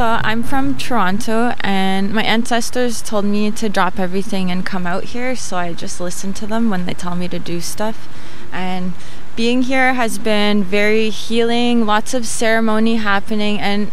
[0.00, 5.04] so I'm from Toronto, and my ancestors told me to drop everything and come out
[5.12, 5.36] here.
[5.36, 8.08] So I just listen to them when they tell me to do stuff.
[8.50, 8.94] And
[9.36, 13.90] being here has been very healing, lots of ceremony happening, and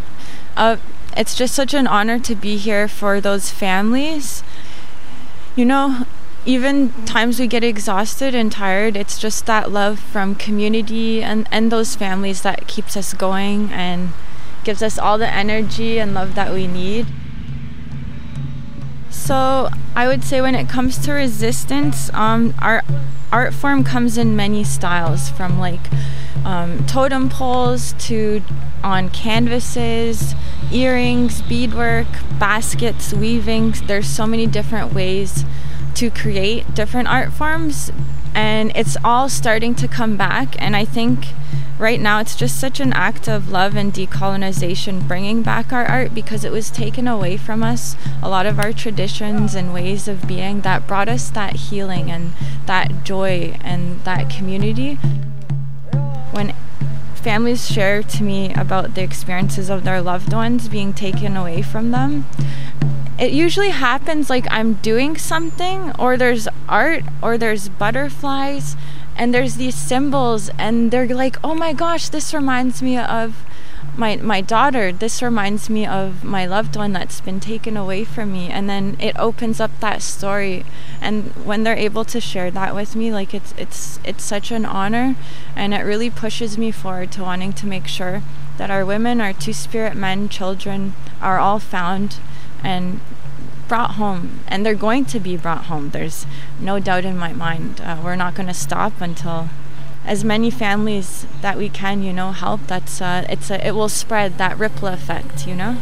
[0.55, 0.77] uh,
[1.17, 4.43] it's just such an honor to be here for those families.
[5.57, 6.05] You know,
[6.45, 11.69] even times we get exhausted and tired, it's just that love from community and, and
[11.69, 14.13] those families that keeps us going and
[14.67, 17.07] gives us all the energy and love that we need.
[19.09, 22.83] So I would say when it comes to resistance, um, our
[23.31, 25.79] art form comes in many styles, from like
[26.43, 28.41] um, totem poles to
[28.83, 30.35] on canvases,
[30.69, 33.73] earrings, beadwork, baskets, weaving.
[33.85, 35.45] There's so many different ways
[35.95, 37.89] to create different art forms,
[38.37, 40.55] and it's all starting to come back.
[40.61, 41.29] And I think
[41.79, 46.13] right now it's just such an act of love and decolonization bringing back our art
[46.13, 50.27] because it was taken away from us a lot of our traditions and ways of
[50.27, 52.31] being that brought us that healing and
[52.67, 54.95] that joy and that community
[56.31, 56.53] when
[57.15, 61.89] families share to me about the experiences of their loved ones being taken away from
[61.89, 62.25] them
[63.19, 68.75] it usually happens like I'm doing something, or there's art, or there's butterflies,
[69.15, 73.47] and there's these symbols and they're like oh my gosh this reminds me of
[73.97, 74.91] my my daughter.
[74.91, 78.49] This reminds me of my loved one that's been taken away from me.
[78.49, 80.65] And then it opens up that story
[81.01, 84.65] and when they're able to share that with me like it's it's it's such an
[84.65, 85.15] honor
[85.55, 88.21] and it really pushes me forward to wanting to make sure
[88.57, 92.17] that our women our two spirit men children are all found
[92.63, 92.99] and
[93.67, 95.89] brought home, and they're going to be brought home.
[95.89, 96.25] There's
[96.59, 97.81] no doubt in my mind.
[97.81, 99.49] Uh, we're not going to stop until
[100.05, 102.61] as many families that we can, you know, help.
[102.67, 105.77] That's uh, it's a, it will spread that ripple effect, you know.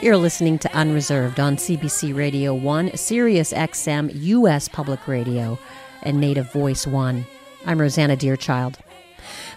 [0.00, 4.68] You're listening to Unreserved on CBC Radio 1, Sirius XM, U.S.
[4.68, 5.58] Public Radio,
[6.04, 7.26] and Native Voice 1.
[7.66, 8.76] I'm Rosanna Deerchild.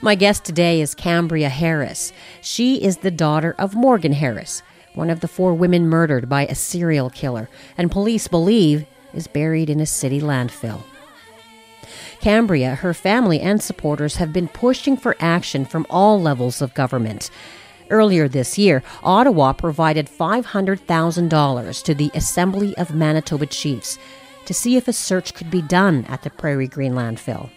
[0.02, 2.14] My guest today is Cambria Harris.
[2.42, 4.64] She is the daughter of Morgan Harris,
[4.94, 9.70] one of the four women murdered by a serial killer, and police believe is buried
[9.70, 10.84] in a city landfill.
[12.20, 17.32] Cambria, her family, and supporters have been pushing for action from all levels of government.
[17.90, 23.98] Earlier this year, Ottawa provided $500,000 to the Assembly of Manitoba Chiefs
[24.46, 27.50] to see if a search could be done at the Prairie Green landfill.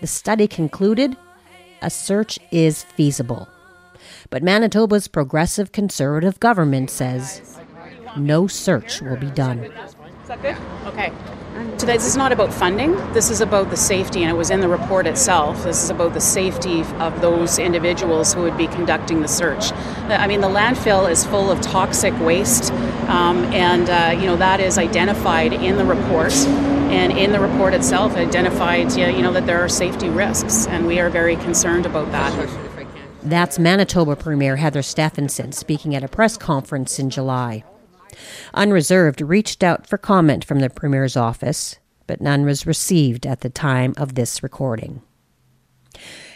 [0.00, 1.16] The study concluded
[1.82, 3.48] a search is feasible.
[4.30, 7.58] But Manitoba's progressive conservative government says
[8.16, 9.58] no search will be done.
[9.60, 10.56] Is that good?
[10.86, 11.12] Okay.
[11.76, 12.94] So this is not about funding.
[13.12, 15.64] This is about the safety, and it was in the report itself.
[15.64, 19.72] This is about the safety of those individuals who would be conducting the search.
[19.72, 22.72] I mean, the landfill is full of toxic waste,
[23.08, 26.32] um, and uh, you know that is identified in the report.
[26.92, 31.00] And in the report itself, identified you know that there are safety risks, and we
[31.00, 32.86] are very concerned about that.
[33.22, 37.64] That's Manitoba Premier Heather Stefanson speaking at a press conference in July.
[38.52, 43.48] Unreserved reached out for comment from the Premier's office, but none was received at the
[43.48, 45.00] time of this recording.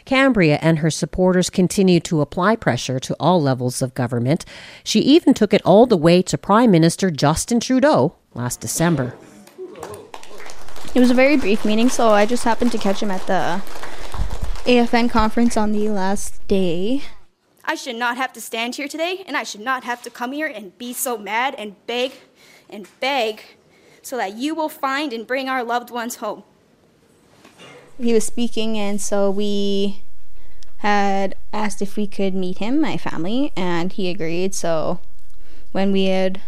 [0.06, 4.46] Cambria and her supporters continue to apply pressure to all levels of government.
[4.84, 9.14] She even took it all the way to Prime Minister Justin Trudeau last December.
[10.94, 13.62] It was a very brief meeting, so I just happened to catch him at the
[14.64, 17.02] AFN conference on the last day.
[17.64, 20.32] I should not have to stand here today, and I should not have to come
[20.32, 22.12] here and be so mad and beg
[22.70, 23.42] and beg
[24.02, 26.44] so that you will find and bring our loved ones home.
[27.98, 30.02] He was speaking, and so we
[30.78, 34.54] had asked if we could meet him, my family, and he agreed.
[34.54, 35.00] So
[35.72, 36.40] when we had,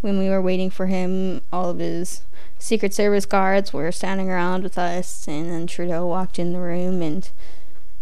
[0.00, 2.22] when we were waiting for him, all of his
[2.58, 7.02] Secret Service guards were standing around with us, and then Trudeau walked in the room
[7.02, 7.30] and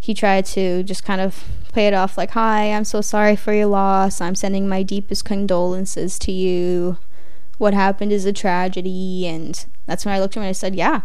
[0.07, 3.53] he tried to just kind of play it off like, Hi, I'm so sorry for
[3.53, 4.21] your loss.
[4.21, 6.99] I'm sending my deepest condolences to you.
[7.59, 9.27] What happened is a tragedy.
[9.27, 11.03] And that's when I looked at him and I said, Yeah,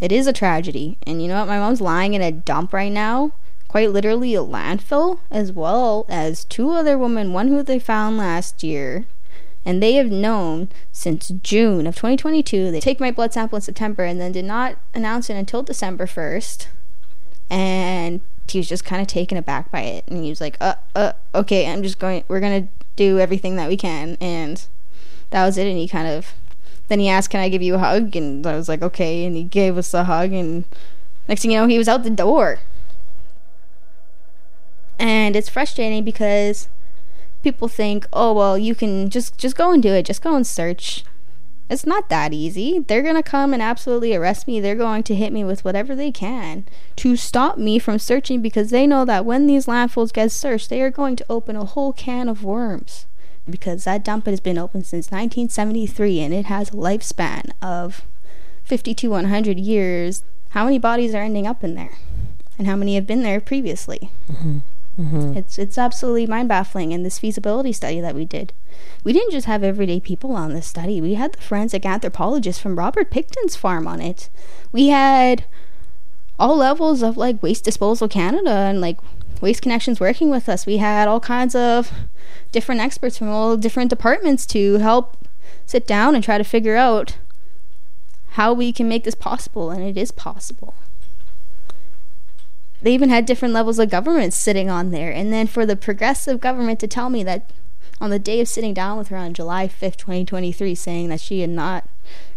[0.00, 0.96] it is a tragedy.
[1.06, 1.48] And you know what?
[1.48, 3.32] My mom's lying in a dump right now,
[3.66, 8.62] quite literally a landfill, as well as two other women, one who they found last
[8.62, 9.06] year.
[9.66, 12.70] And they have known since June of 2022.
[12.70, 16.06] They take my blood sample in September and then did not announce it until December
[16.06, 16.68] 1st.
[17.50, 20.04] And he was just kind of taken aback by it.
[20.06, 23.68] And he was like uh uh okay i'm just going we're gonna do everything that
[23.68, 24.16] we can.
[24.20, 24.64] And
[25.30, 25.66] that was it.
[25.66, 26.34] And he kind of
[26.86, 28.14] then he asked can i give you a hug?
[28.14, 29.24] And i was like okay.
[29.24, 30.32] And he gave us a hug.
[30.32, 30.64] And
[31.26, 32.60] next thing you know he was out the door.
[34.98, 36.68] And it's frustrating because
[37.46, 40.46] people think oh well you can just just go and do it just go and
[40.46, 41.04] search
[41.68, 42.78] it's not that easy.
[42.78, 44.60] They're going to come and absolutely arrest me.
[44.60, 46.64] They're going to hit me with whatever they can
[46.96, 50.80] to stop me from searching because they know that when these landfills get searched, they
[50.80, 53.06] are going to open a whole can of worms.
[53.48, 58.02] Because that dump has been open since 1973 and it has a lifespan of
[58.64, 60.22] 50 to 100 years.
[60.50, 61.98] How many bodies are ending up in there?
[62.58, 64.10] And how many have been there previously?
[64.30, 64.58] Mm-hmm.
[64.98, 65.36] Mm-hmm.
[65.36, 68.52] It's it's absolutely mind baffling in this feasibility study that we did.
[69.04, 71.00] We didn't just have everyday people on this study.
[71.00, 74.30] We had the forensic anthropologist from Robert Pickton's farm on it.
[74.72, 75.44] We had
[76.38, 78.98] all levels of like Waste Disposal Canada and like
[79.40, 80.64] Waste Connections working with us.
[80.64, 81.92] We had all kinds of
[82.50, 85.18] different experts from all different departments to help
[85.66, 87.18] sit down and try to figure out
[88.30, 90.74] how we can make this possible, and it is possible
[92.82, 95.10] they even had different levels of government sitting on there.
[95.10, 97.50] And then for the progressive government to tell me that
[98.00, 101.40] on the day of sitting down with her on July 5th, 2023, saying that she
[101.40, 101.88] had not,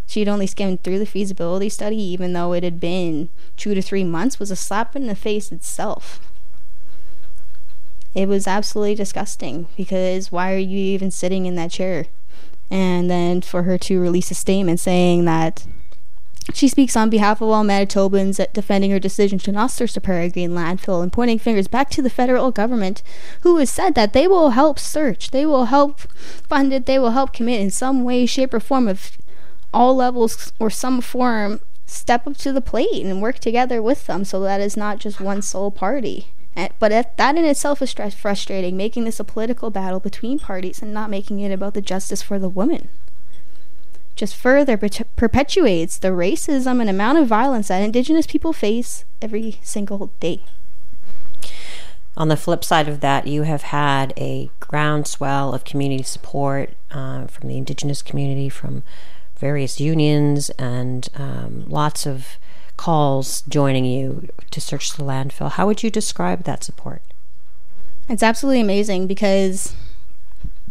[0.07, 3.81] she had only skimmed through the feasibility study, even though it had been two to
[3.81, 6.19] three months, was a slap in the face itself.
[8.15, 12.05] It was absolutely disgusting because why are you even sitting in that chair?
[12.71, 15.67] And then for her to release a statement saying that
[16.53, 20.01] she speaks on behalf of all Manitobans at defending her decision to not search the
[20.01, 23.01] Prairie Green landfill and pointing fingers back to the federal government,
[23.41, 25.99] who has said that they will help search, they will help
[26.47, 29.17] fund it, they will help commit in some way, shape, or form of
[29.73, 34.23] all levels or some form step up to the plate and work together with them
[34.23, 36.27] so that is not just one sole party.
[36.55, 40.93] Eh, but that in itself is frustrating, making this a political battle between parties and
[40.93, 42.89] not making it about the justice for the woman
[44.19, 50.11] just further perpetuates the racism and amount of violence that Indigenous people face every single
[50.19, 50.41] day.
[52.17, 57.27] On the flip side of that, you have had a groundswell of community support uh,
[57.27, 58.83] from the Indigenous community, from
[59.37, 62.37] various unions, and um, lots of
[62.75, 65.51] calls joining you to search the landfill.
[65.51, 67.01] How would you describe that support?
[68.09, 69.73] It's absolutely amazing because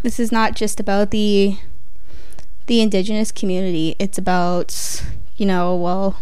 [0.03, 1.57] this is not just about the
[2.69, 3.97] the indigenous community.
[3.99, 5.03] It's about,
[5.37, 6.21] you know, well,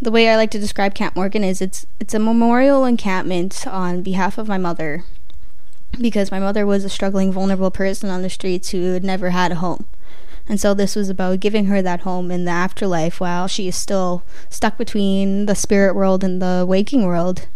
[0.00, 4.02] the way I like to describe Camp Morgan is it's it's a memorial encampment on
[4.02, 5.04] behalf of my mother
[6.00, 9.52] because my mother was a struggling vulnerable person on the streets who had never had
[9.52, 9.84] a home.
[10.48, 13.76] And so this was about giving her that home in the afterlife while she is
[13.76, 17.46] still stuck between the spirit world and the waking world,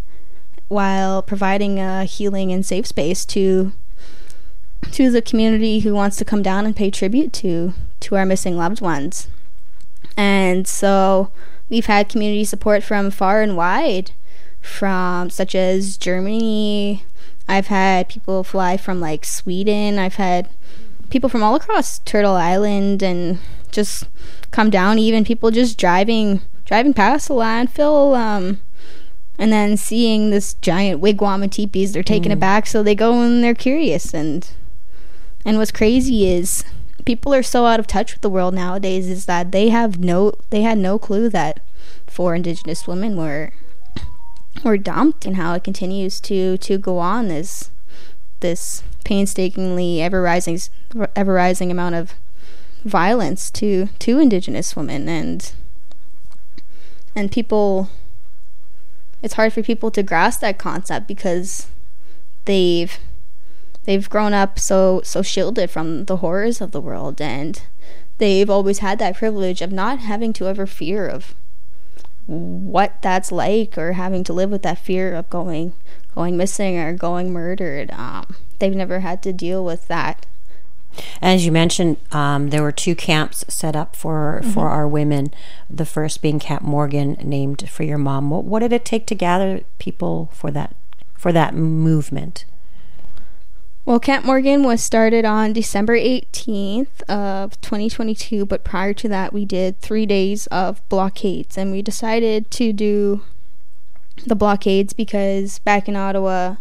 [0.69, 3.73] while providing a healing and safe space to
[4.93, 8.57] to the community who wants to come down and pay tribute to to our missing
[8.57, 9.29] loved ones.
[10.17, 11.31] And so
[11.69, 14.13] we've had community support from far and wide,
[14.61, 17.05] from such as Germany.
[17.49, 19.99] I've had people fly from like Sweden.
[19.99, 20.49] I've had
[21.11, 23.39] people from all across Turtle Island and
[23.71, 24.05] just
[24.51, 24.99] come down.
[24.99, 28.61] Even people just driving driving past the landfill, um,
[29.39, 31.93] and then seeing this giant wigwam and teepees.
[31.93, 32.35] They're taking Mm.
[32.35, 34.13] it back, so they go and they're curious.
[34.13, 34.49] And
[35.45, 36.65] and what's crazy is
[37.07, 39.09] people are so out of touch with the world nowadays.
[39.09, 41.61] Is that they have no they had no clue that
[42.07, 43.53] four Indigenous women were
[44.65, 47.71] were dumped and how it continues to to go on this
[48.41, 50.59] this painstakingly ever rising
[51.15, 52.15] ever rising amount of
[52.85, 55.53] violence to to indigenous women and
[57.15, 57.89] and people
[59.23, 61.69] it's hard for people to grasp that concept because
[62.45, 62.99] they've
[63.87, 67.63] they've grown up so so shielded from the horrors of the world and
[68.19, 71.35] they've always had that privilege of not having to ever fear of
[72.27, 75.73] what that's like or having to live with that fear of going
[76.15, 80.27] going missing or going murdered um, they've never had to deal with that
[81.21, 84.77] As you mentioned, um, there were two camps set up for for Mhm.
[84.77, 85.25] our women.
[85.69, 88.31] The first being Camp Morgan, named for your mom.
[88.31, 90.75] What, what did it take to gather people for that
[91.15, 92.47] for that movement?
[93.87, 99.45] Well, Camp Morgan was started on December 18th of 2022, but prior to that, we
[99.45, 103.23] did three days of blockades, and we decided to do
[104.27, 106.57] the blockades because back in Ottawa,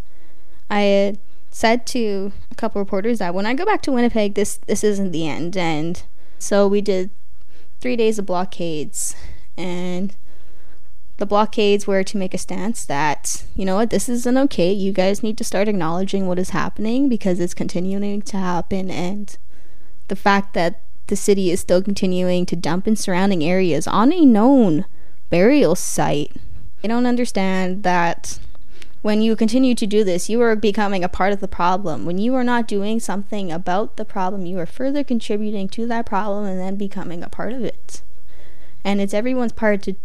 [0.70, 1.18] I had
[1.50, 5.12] said to a couple reporters that when I go back to Winnipeg, this this isn't
[5.12, 6.04] the end, and
[6.38, 7.10] so we did
[7.82, 9.16] three days of blockades,
[9.58, 10.16] and
[11.18, 14.72] the blockades were to make a stance that you know what this isn't okay.
[14.72, 18.92] You guys need to start acknowledging what is happening because it's continuing to happen.
[18.92, 19.38] And
[20.08, 24.26] the fact that the city is still continuing to dump in surrounding areas on a
[24.26, 24.86] known
[25.30, 26.32] burial site.
[26.84, 28.40] I don't understand that
[29.02, 32.06] when you continue to do this you are becoming a part of the problem.
[32.06, 36.06] When you are not doing something about the problem you are further contributing to that
[36.06, 38.02] problem and then becoming a part of it.
[38.84, 39.96] And it's everyone's part to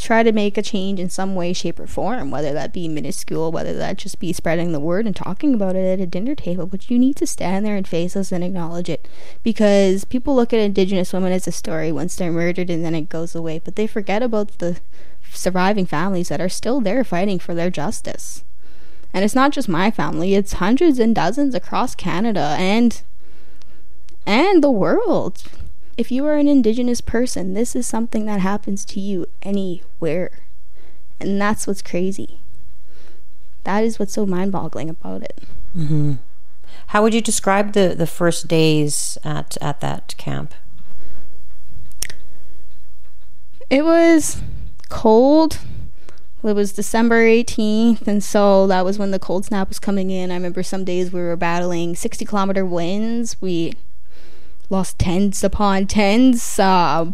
[0.00, 3.52] try to make a change in some way, shape, or form, whether that be minuscule,
[3.52, 6.66] whether that just be spreading the word and talking about it at a dinner table.
[6.66, 9.08] But you need to stand there and face us and acknowledge it
[9.42, 13.08] because people look at Indigenous women as a story once they're murdered and then it
[13.08, 14.80] goes away, but they forget about the
[15.32, 18.44] surviving families that are still there fighting for their justice.
[19.12, 23.02] And it's not just my family, it's hundreds and dozens across Canada and
[24.26, 25.42] and the world.
[26.00, 30.30] If you are an indigenous person, this is something that happens to you anywhere.
[31.20, 32.40] And that's what's crazy.
[33.64, 35.42] That is what's so mind boggling about it.
[35.74, 36.14] hmm
[36.86, 40.54] How would you describe the the first days at at that camp?
[43.68, 44.40] It was
[44.88, 45.58] cold.
[46.42, 50.30] It was December 18th, and so that was when the cold snap was coming in.
[50.30, 53.36] I remember some days we were battling 60 kilometer winds.
[53.42, 53.74] We
[54.70, 56.58] lost tens upon tens.
[56.58, 57.12] Uh,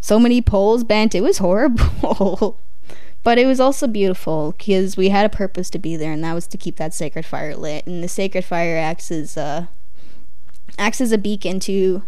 [0.00, 1.14] so many poles bent.
[1.14, 2.60] It was horrible.
[3.22, 6.34] but it was also beautiful because we had a purpose to be there, and that
[6.34, 7.86] was to keep that sacred fire lit.
[7.86, 9.68] And the sacred fire acts as a,
[10.78, 12.02] acts as a beacon to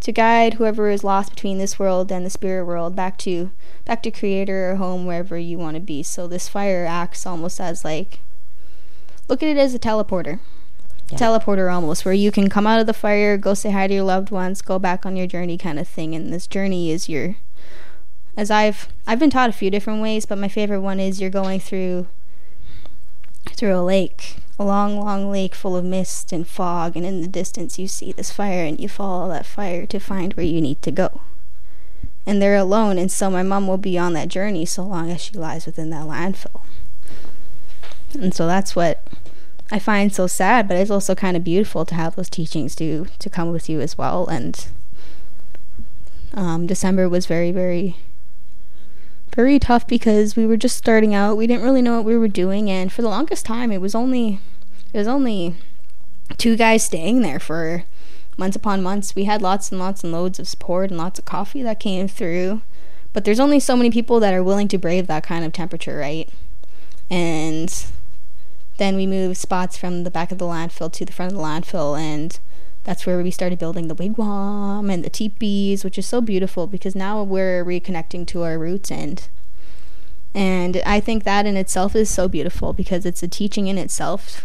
[0.00, 3.50] to guide whoever is lost between this world and the spirit world back to
[3.84, 7.60] back to creator or home wherever you want to be so this fire acts almost
[7.60, 8.20] as like
[9.28, 10.38] look at it as a teleporter
[11.08, 14.04] teleporter almost where you can come out of the fire go say hi to your
[14.04, 17.36] loved ones go back on your journey kind of thing and this journey is your
[18.36, 21.30] as i've i've been taught a few different ways but my favorite one is you're
[21.30, 22.06] going through
[23.56, 27.28] through a lake a long, long lake full of mist and fog, and in the
[27.28, 30.82] distance you see this fire, and you follow that fire to find where you need
[30.82, 31.20] to go.
[32.26, 35.20] And they're alone, and so my mom will be on that journey so long as
[35.20, 36.62] she lies within that landfill.
[38.14, 39.06] And so that's what
[39.70, 43.06] I find so sad, but it's also kind of beautiful to have those teachings to
[43.18, 44.26] to come with you as well.
[44.26, 44.66] And
[46.32, 47.96] um, December was very, very
[49.34, 51.36] very tough because we were just starting out.
[51.36, 53.94] We didn't really know what we were doing, and for the longest time, it was
[53.94, 54.40] only
[54.92, 55.54] it was only
[56.38, 57.84] two guys staying there for
[58.36, 59.14] months upon months.
[59.14, 62.08] We had lots and lots and loads of support and lots of coffee that came
[62.08, 62.62] through,
[63.12, 65.98] but there's only so many people that are willing to brave that kind of temperature,
[65.98, 66.28] right?
[67.10, 67.72] And
[68.78, 71.44] then we moved spots from the back of the landfill to the front of the
[71.44, 72.38] landfill, and
[72.84, 76.94] that's where we started building the wigwam and the teepees, which is so beautiful because
[76.94, 79.28] now we're reconnecting to our roots and
[80.34, 84.44] and I think that in itself is so beautiful because it's a teaching in itself,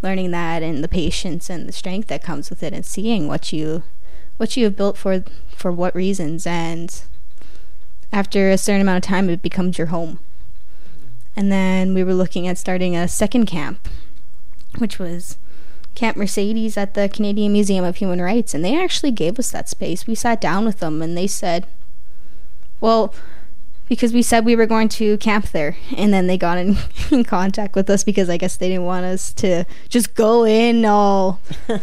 [0.00, 3.52] learning that and the patience and the strength that comes with it and seeing what
[3.52, 3.82] you
[4.38, 7.02] what you have built for for what reasons and
[8.12, 10.20] after a certain amount of time it becomes your home.
[11.38, 13.88] And then we were looking at starting a second camp,
[14.78, 15.38] which was
[15.94, 19.68] Camp Marcedes at the Canadian Museum of Human Rights and they actually gave us that
[19.68, 20.04] space.
[20.04, 21.68] We sat down with them and they said,
[22.80, 23.14] "Well,
[23.88, 26.76] because we said we were going to camp there and then they got in,
[27.12, 30.84] in contact with us because I guess they didn't want us to just go in
[30.84, 31.40] all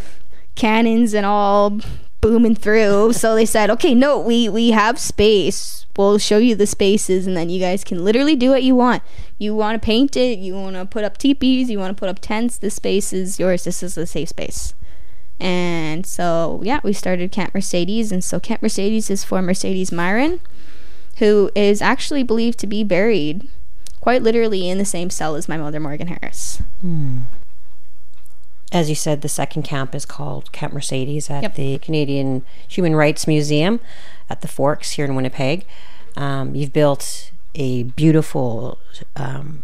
[0.56, 1.80] cannons and all
[2.26, 3.14] booming through.
[3.14, 5.86] So they said okay no we we have space.
[5.96, 9.04] We'll show you the spaces and then you guys can literally do what you want.
[9.38, 12.10] You want to paint it you want to put up teepees you want to put
[12.10, 13.64] up tents this space is yours.
[13.66, 14.74] This is a safe space.
[15.40, 20.40] And so yeah we started camp marcedes and so camp marcedes is for marcedes myron
[21.18, 23.48] who is actually believed to be buried
[24.02, 26.62] quite literally in the same cell as my mother, Morgan Harris.
[26.82, 27.22] Hmm.
[28.76, 31.56] As you said, the second camp is called Camp Marcedes at Yep.
[31.56, 33.80] the Canadian Human Rights Museum
[34.30, 35.66] at the Forks here in Winnipeg.
[36.18, 38.78] Um, you've built a beautiful
[39.16, 39.64] um,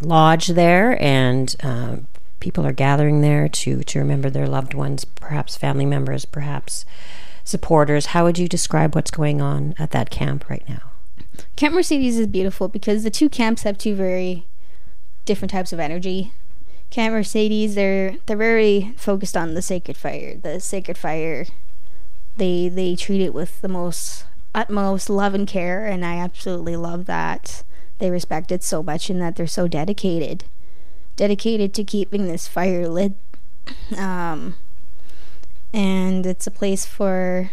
[0.00, 2.06] lodge there, and um,
[2.40, 6.86] people are gathering there to, to remember their loved ones, perhaps family members, perhaps
[7.44, 8.06] supporters.
[8.06, 10.80] How would you describe what's going on at that camp right now?
[11.56, 14.46] Camp Marcedes is beautiful because the two camps have two very
[15.26, 16.32] different types of energy.
[16.90, 20.36] Camp Marcedes, they're they're very focused on the sacred fire.
[20.36, 21.46] The sacred fire,
[22.36, 27.06] they they treat it with the most utmost love and care, and I absolutely love
[27.06, 27.62] that.
[27.98, 30.44] They respect it so much, and that they're so dedicated,
[31.16, 33.12] dedicated to keeping this fire lit.
[33.96, 34.56] Um,
[35.72, 37.50] and it's a place for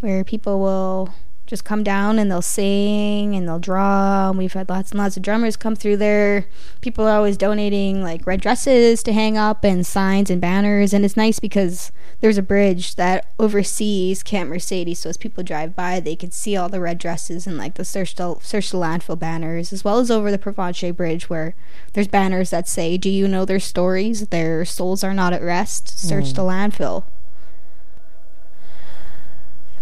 [0.00, 1.12] where people will
[1.46, 4.32] just come down and they'll sing and they'll draw.
[4.32, 6.46] We've had lots and lots of drummers come through there.
[6.80, 10.92] People are always donating like red dresses to hang up and signs and banners.
[10.92, 14.96] And it's nice because there's a bridge that oversees Camp Marcedes.
[14.98, 17.84] So as people drive by, they can see all the red dresses and like the
[17.84, 21.54] Search the, Search the Landfill banners, as well as over the Provencher Bridge where
[21.92, 24.26] there's banners that say, Do you know their stories?
[24.28, 25.98] Their souls are not at rest.
[25.98, 26.34] Search Mm.
[26.34, 27.04] the landfill.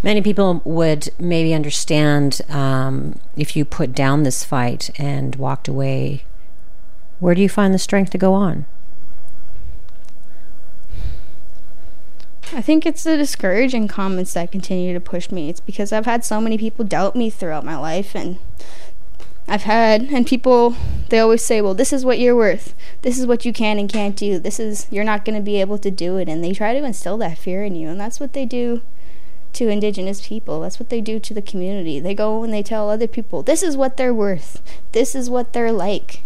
[0.05, 6.25] Many people would maybe understand um, if you put down this fight and walked away.
[7.21, 8.67] Where do you find the strength to go on?
[12.53, 15.49] I think it's the discouraging comments that continue to push me.
[15.49, 18.39] It's because I've had so many people doubt me throughout my life, and
[19.49, 20.77] I've had, and people,
[21.09, 22.75] they always say, well, this is what you're worth.
[23.01, 24.39] This is what you can and can't do.
[24.39, 26.29] This is, you're not going to be able to do it.
[26.29, 28.83] And they try to instill that fear in you, and that's what they do
[29.55, 30.61] to Indigenous people.
[30.61, 32.01] That's what they do to the community.
[32.01, 34.61] They go and they tell other people, this is what they're worth.
[34.93, 36.23] This is what they're like.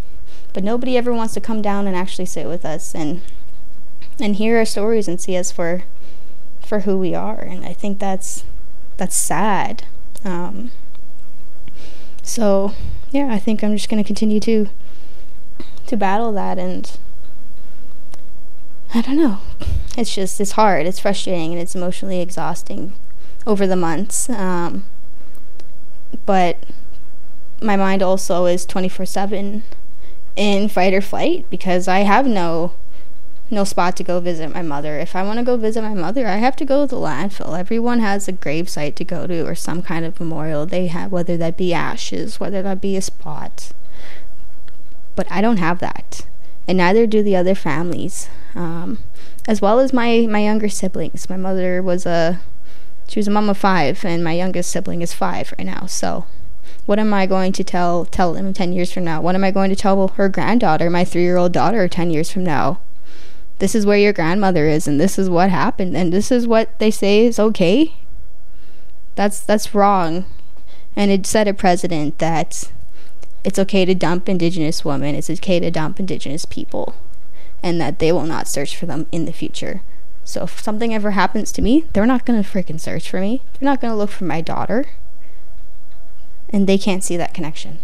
[0.53, 3.21] But nobody ever wants to come down and actually sit with us and
[4.19, 5.83] and hear our stories and see us for
[6.59, 7.39] for who we are.
[7.39, 8.43] And I think that's
[8.97, 9.85] that's sad.
[10.25, 10.71] Um,
[12.23, 12.73] so
[13.11, 14.69] yeah, I think I'm just gonna continue to
[15.85, 16.97] to battle that and
[18.93, 19.37] I don't know.
[19.95, 22.93] It's just it's hard, it's frustrating and it's emotionally exhausting
[23.49, 24.29] over the months.
[24.29, 24.85] Um,
[26.25, 26.63] but
[27.61, 29.63] my mind also is 24/7
[30.35, 32.73] in fight or flight because I have no
[33.51, 34.99] no spot to go visit my mother.
[34.99, 37.57] If I want to go visit my mother, I have to go to the landfill.
[37.57, 41.11] Everyone has a grave site to go to or some kind of memorial they have,
[41.11, 43.71] whether that be ashes, whether that be a spot.
[45.15, 46.27] But I don't have that,
[46.67, 48.99] and neither do the other families, um,
[49.47, 51.27] as well as my my younger siblings.
[51.27, 52.39] My mother was a
[53.09, 55.87] she was a mom of five, and my youngest sibling is five right now.
[55.87, 56.25] So,
[56.85, 59.19] what am I going to tell tell them ten years from now?
[59.19, 62.29] What am I going to tell her granddaughter, my three year old daughter, ten years
[62.31, 62.79] from now?
[63.57, 66.77] This is where your grandmother is, and this is what happened, and this is what
[66.77, 67.95] they say is okay.
[69.15, 70.25] That's that's wrong,
[70.95, 72.71] and it set a precedent that
[73.43, 75.15] it's okay to dump Indigenous women.
[75.15, 76.93] It's okay to dump Indigenous people,
[77.63, 79.81] and that they will not search for them in the future.
[80.23, 83.41] So if something ever happens to me, they're not gonna freaking search for me.
[83.53, 84.85] They're not gonna look for my daughter.
[86.49, 87.79] And they can't see that connection.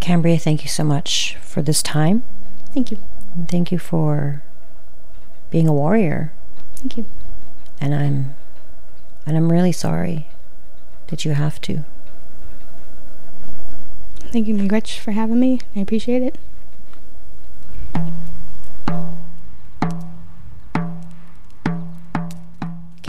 [0.00, 2.24] Cambria, thank you so much for this time.
[2.74, 2.98] Thank you.
[3.36, 4.42] And Thank you for
[5.50, 6.32] being a warrior.
[6.76, 7.06] Thank you.
[7.80, 8.34] And I'm
[9.24, 10.26] and I'm really sorry
[11.06, 11.84] that you have to.
[14.32, 15.60] Thank you, Miigwech, for having me.
[15.76, 16.38] I appreciate it.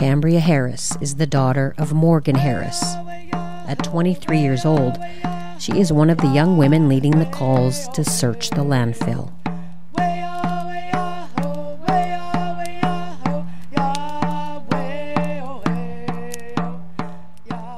[0.04, 2.82] Cambria Harris is the daughter of Morgan Harris.
[3.32, 4.98] At 23 years old,
[5.58, 9.32] she is one of the young women leading the calls to search the landfill.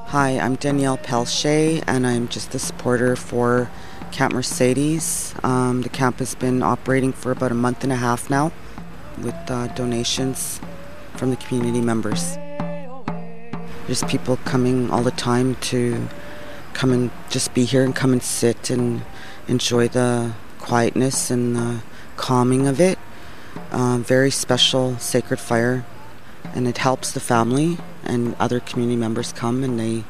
[0.08, 3.70] Hi, I'm Danielle Pelletier, and I'm just the supporter for
[4.10, 5.32] Camp Marcedes.
[5.44, 8.50] Um, the camp has been operating for about a month and a half now
[9.22, 10.60] with uh, donations
[11.16, 12.36] from the community members.
[13.86, 16.08] There's people coming all the time to
[16.72, 19.02] come and just be here and come and sit and
[19.48, 21.82] enjoy the quietness and the
[22.16, 22.98] calming of it.
[23.70, 25.84] Uh, very special sacred fire,
[26.54, 30.04] and it helps the family and other community members come and they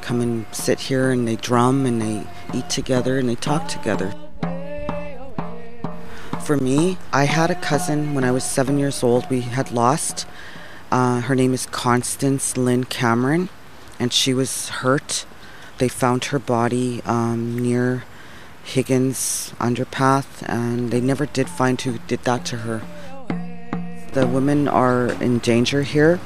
[0.00, 4.12] come and sit here and they drum and they eat together and they talk together.
[6.42, 10.26] For me, I had a cousin when I was seven years old we had lost.
[10.90, 13.48] Uh, her name is Constance Lynn Cameron,
[13.98, 15.24] and she was hurt.
[15.78, 18.04] They found her body um, near
[18.64, 22.82] Higgins underpath, and they never did find who did that to her.
[24.12, 26.18] The women are in danger here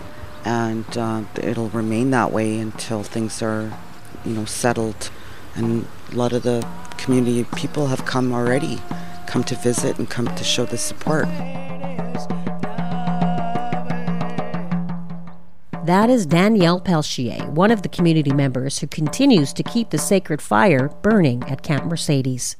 [0.45, 3.73] and uh, it'll remain that way until things are,
[4.25, 5.11] you know, settled.
[5.55, 6.67] And a lot of the
[6.99, 8.83] community people have come already,
[9.27, 11.27] come to visit and come to show the support.
[15.85, 20.41] That is Danielle Pelletier, one of the community members who continues to keep the sacred
[20.41, 22.57] fire burning at Camp Marcedes.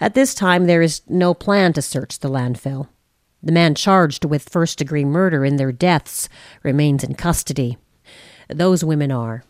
[0.00, 2.88] At this time, there is no plan to search the landfill.
[3.42, 6.30] The man charged with first degree murder in their deaths
[6.62, 7.76] remains in custody.
[8.48, 9.44] Those women are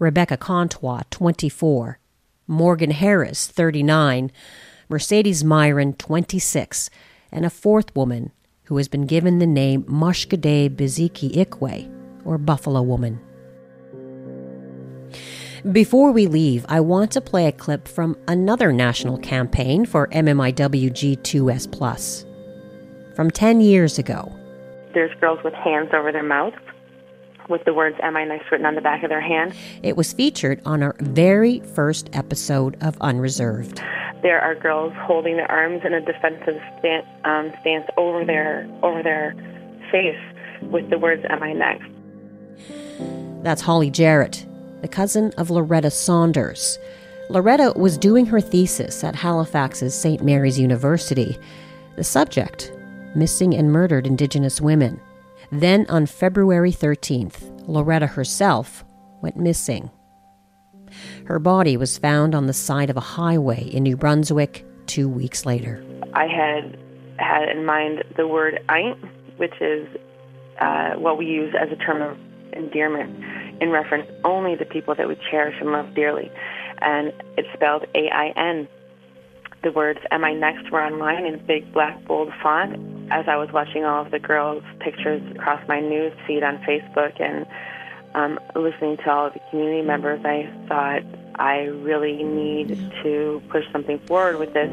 [0.00, 2.00] Rebecca Contois, 24,
[2.48, 4.32] Morgan Harris, 39,
[4.90, 6.90] Marcedes Myron, 26,
[7.30, 8.32] and a fourth woman
[8.64, 11.97] who has been given the name Mushkade Biziki Ikwe,
[12.28, 13.20] or Buffalo Woman.
[15.72, 20.90] Before we leave, I want to play a clip from another national campaign for MMIW
[20.90, 22.24] G2S Plus
[23.16, 24.32] from 10 years ago.
[24.94, 26.56] There's girls with hands over their mouths
[27.48, 29.54] with the words Am I Nice written on the back of their hand.
[29.82, 33.82] It was featured on our very first episode of Unreserved.
[34.22, 39.02] There are girls holding their arms in a defensive stand, um, stance over their over
[39.02, 39.34] their
[39.90, 40.18] face
[40.70, 41.88] with the words Am I next?
[43.42, 44.46] That's Holly Jarrett,
[44.82, 46.78] the cousin of Loretta Saunders.
[47.30, 50.22] Loretta was doing her thesis at Halifax's St.
[50.22, 51.38] Mary's University.
[51.96, 52.72] The subject
[53.14, 55.00] missing and murdered Indigenous women.
[55.50, 58.84] Then on February 13th, Loretta herself
[59.22, 59.90] went missing.
[61.26, 65.44] Her body was found on the side of a highway in New Brunswick two weeks
[65.44, 65.84] later.
[66.14, 66.78] I had
[67.18, 68.98] had in mind the word "aint,"
[69.36, 69.86] which is
[70.60, 72.16] uh, what we use as a term of
[72.52, 73.24] endearment
[73.62, 76.30] in reference only to people that we cherish and love dearly.
[76.80, 78.68] And it's spelled A I N.
[79.62, 82.76] The words Am I Next were online in big black bold font
[83.10, 87.20] as I was watching all of the girls' pictures across my news feed on Facebook
[87.20, 87.46] and
[88.14, 91.02] um, listening to all of the community members, I thought
[91.36, 92.68] I really need
[93.02, 94.70] to push something forward with this.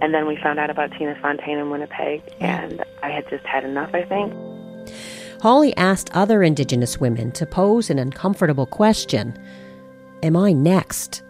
[0.00, 3.64] And then we found out about Tina Fontaine in Winnipeg, and I had just had
[3.64, 4.32] enough, I think.
[5.42, 9.36] Holly asked other Indigenous women to pose an uncomfortable question
[10.22, 11.24] Am I next?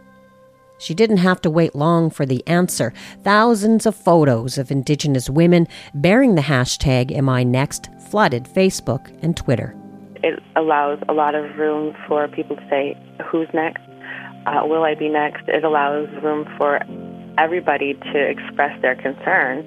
[0.76, 2.92] She didn't have to wait long for the answer.
[3.24, 9.74] Thousands of photos of Indigenous women bearing the hashtag #AmINext flooded Facebook and Twitter.
[10.22, 12.94] It allows a lot of room for people to say,
[13.24, 13.80] "Who's next?
[14.44, 16.80] Uh, will I be next?" It allows room for
[17.38, 19.66] everybody to express their concern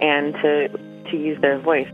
[0.00, 0.68] and to
[1.10, 1.92] to use their voice.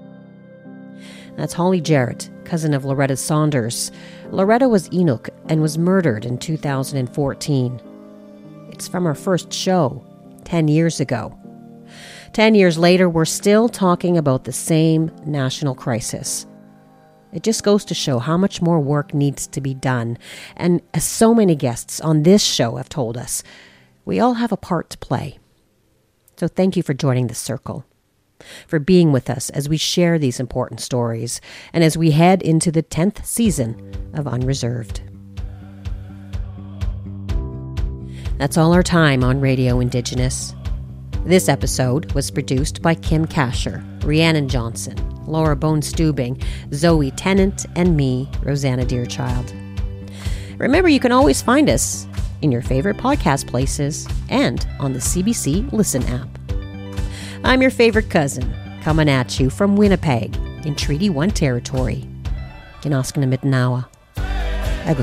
[1.41, 3.91] That's Holly Jarrett, cousin of Loretta Saunders.
[4.30, 7.80] Loretta was Inuk and was murdered in 2014.
[8.70, 10.05] It's from our first show
[10.45, 11.34] 10 years ago.
[12.34, 16.47] 10 years later, we're still talking about the same national crisis.
[17.32, 20.18] It just goes to show how much more work needs to be done.
[20.57, 23.43] And as so many guests on this show have told us,
[24.05, 25.38] we all have a part to play.
[26.36, 27.86] So thank you for joining the circle,
[28.66, 31.41] for being with us as we share these important stories,
[31.72, 35.03] and as we head into the 10th season of Unreserved.
[38.38, 40.55] That's all our time on Radio Indigenous.
[41.26, 47.97] This episode was produced by Kim Kaschor, Rhiannon Johnson, Laura Bone Stubing, Zoe Tennant, and
[47.97, 49.55] me, Rosanna Deerchild.
[50.59, 52.07] Remember, you can always find us
[52.41, 56.39] in your favorite podcast places and on the CBC Listen app.
[57.43, 62.07] I'm your favorite cousin, coming at you from Winnipeg in Treaty 1 territory.
[62.82, 63.86] Ginaskana mitnawa.
[64.88, 65.03] Ego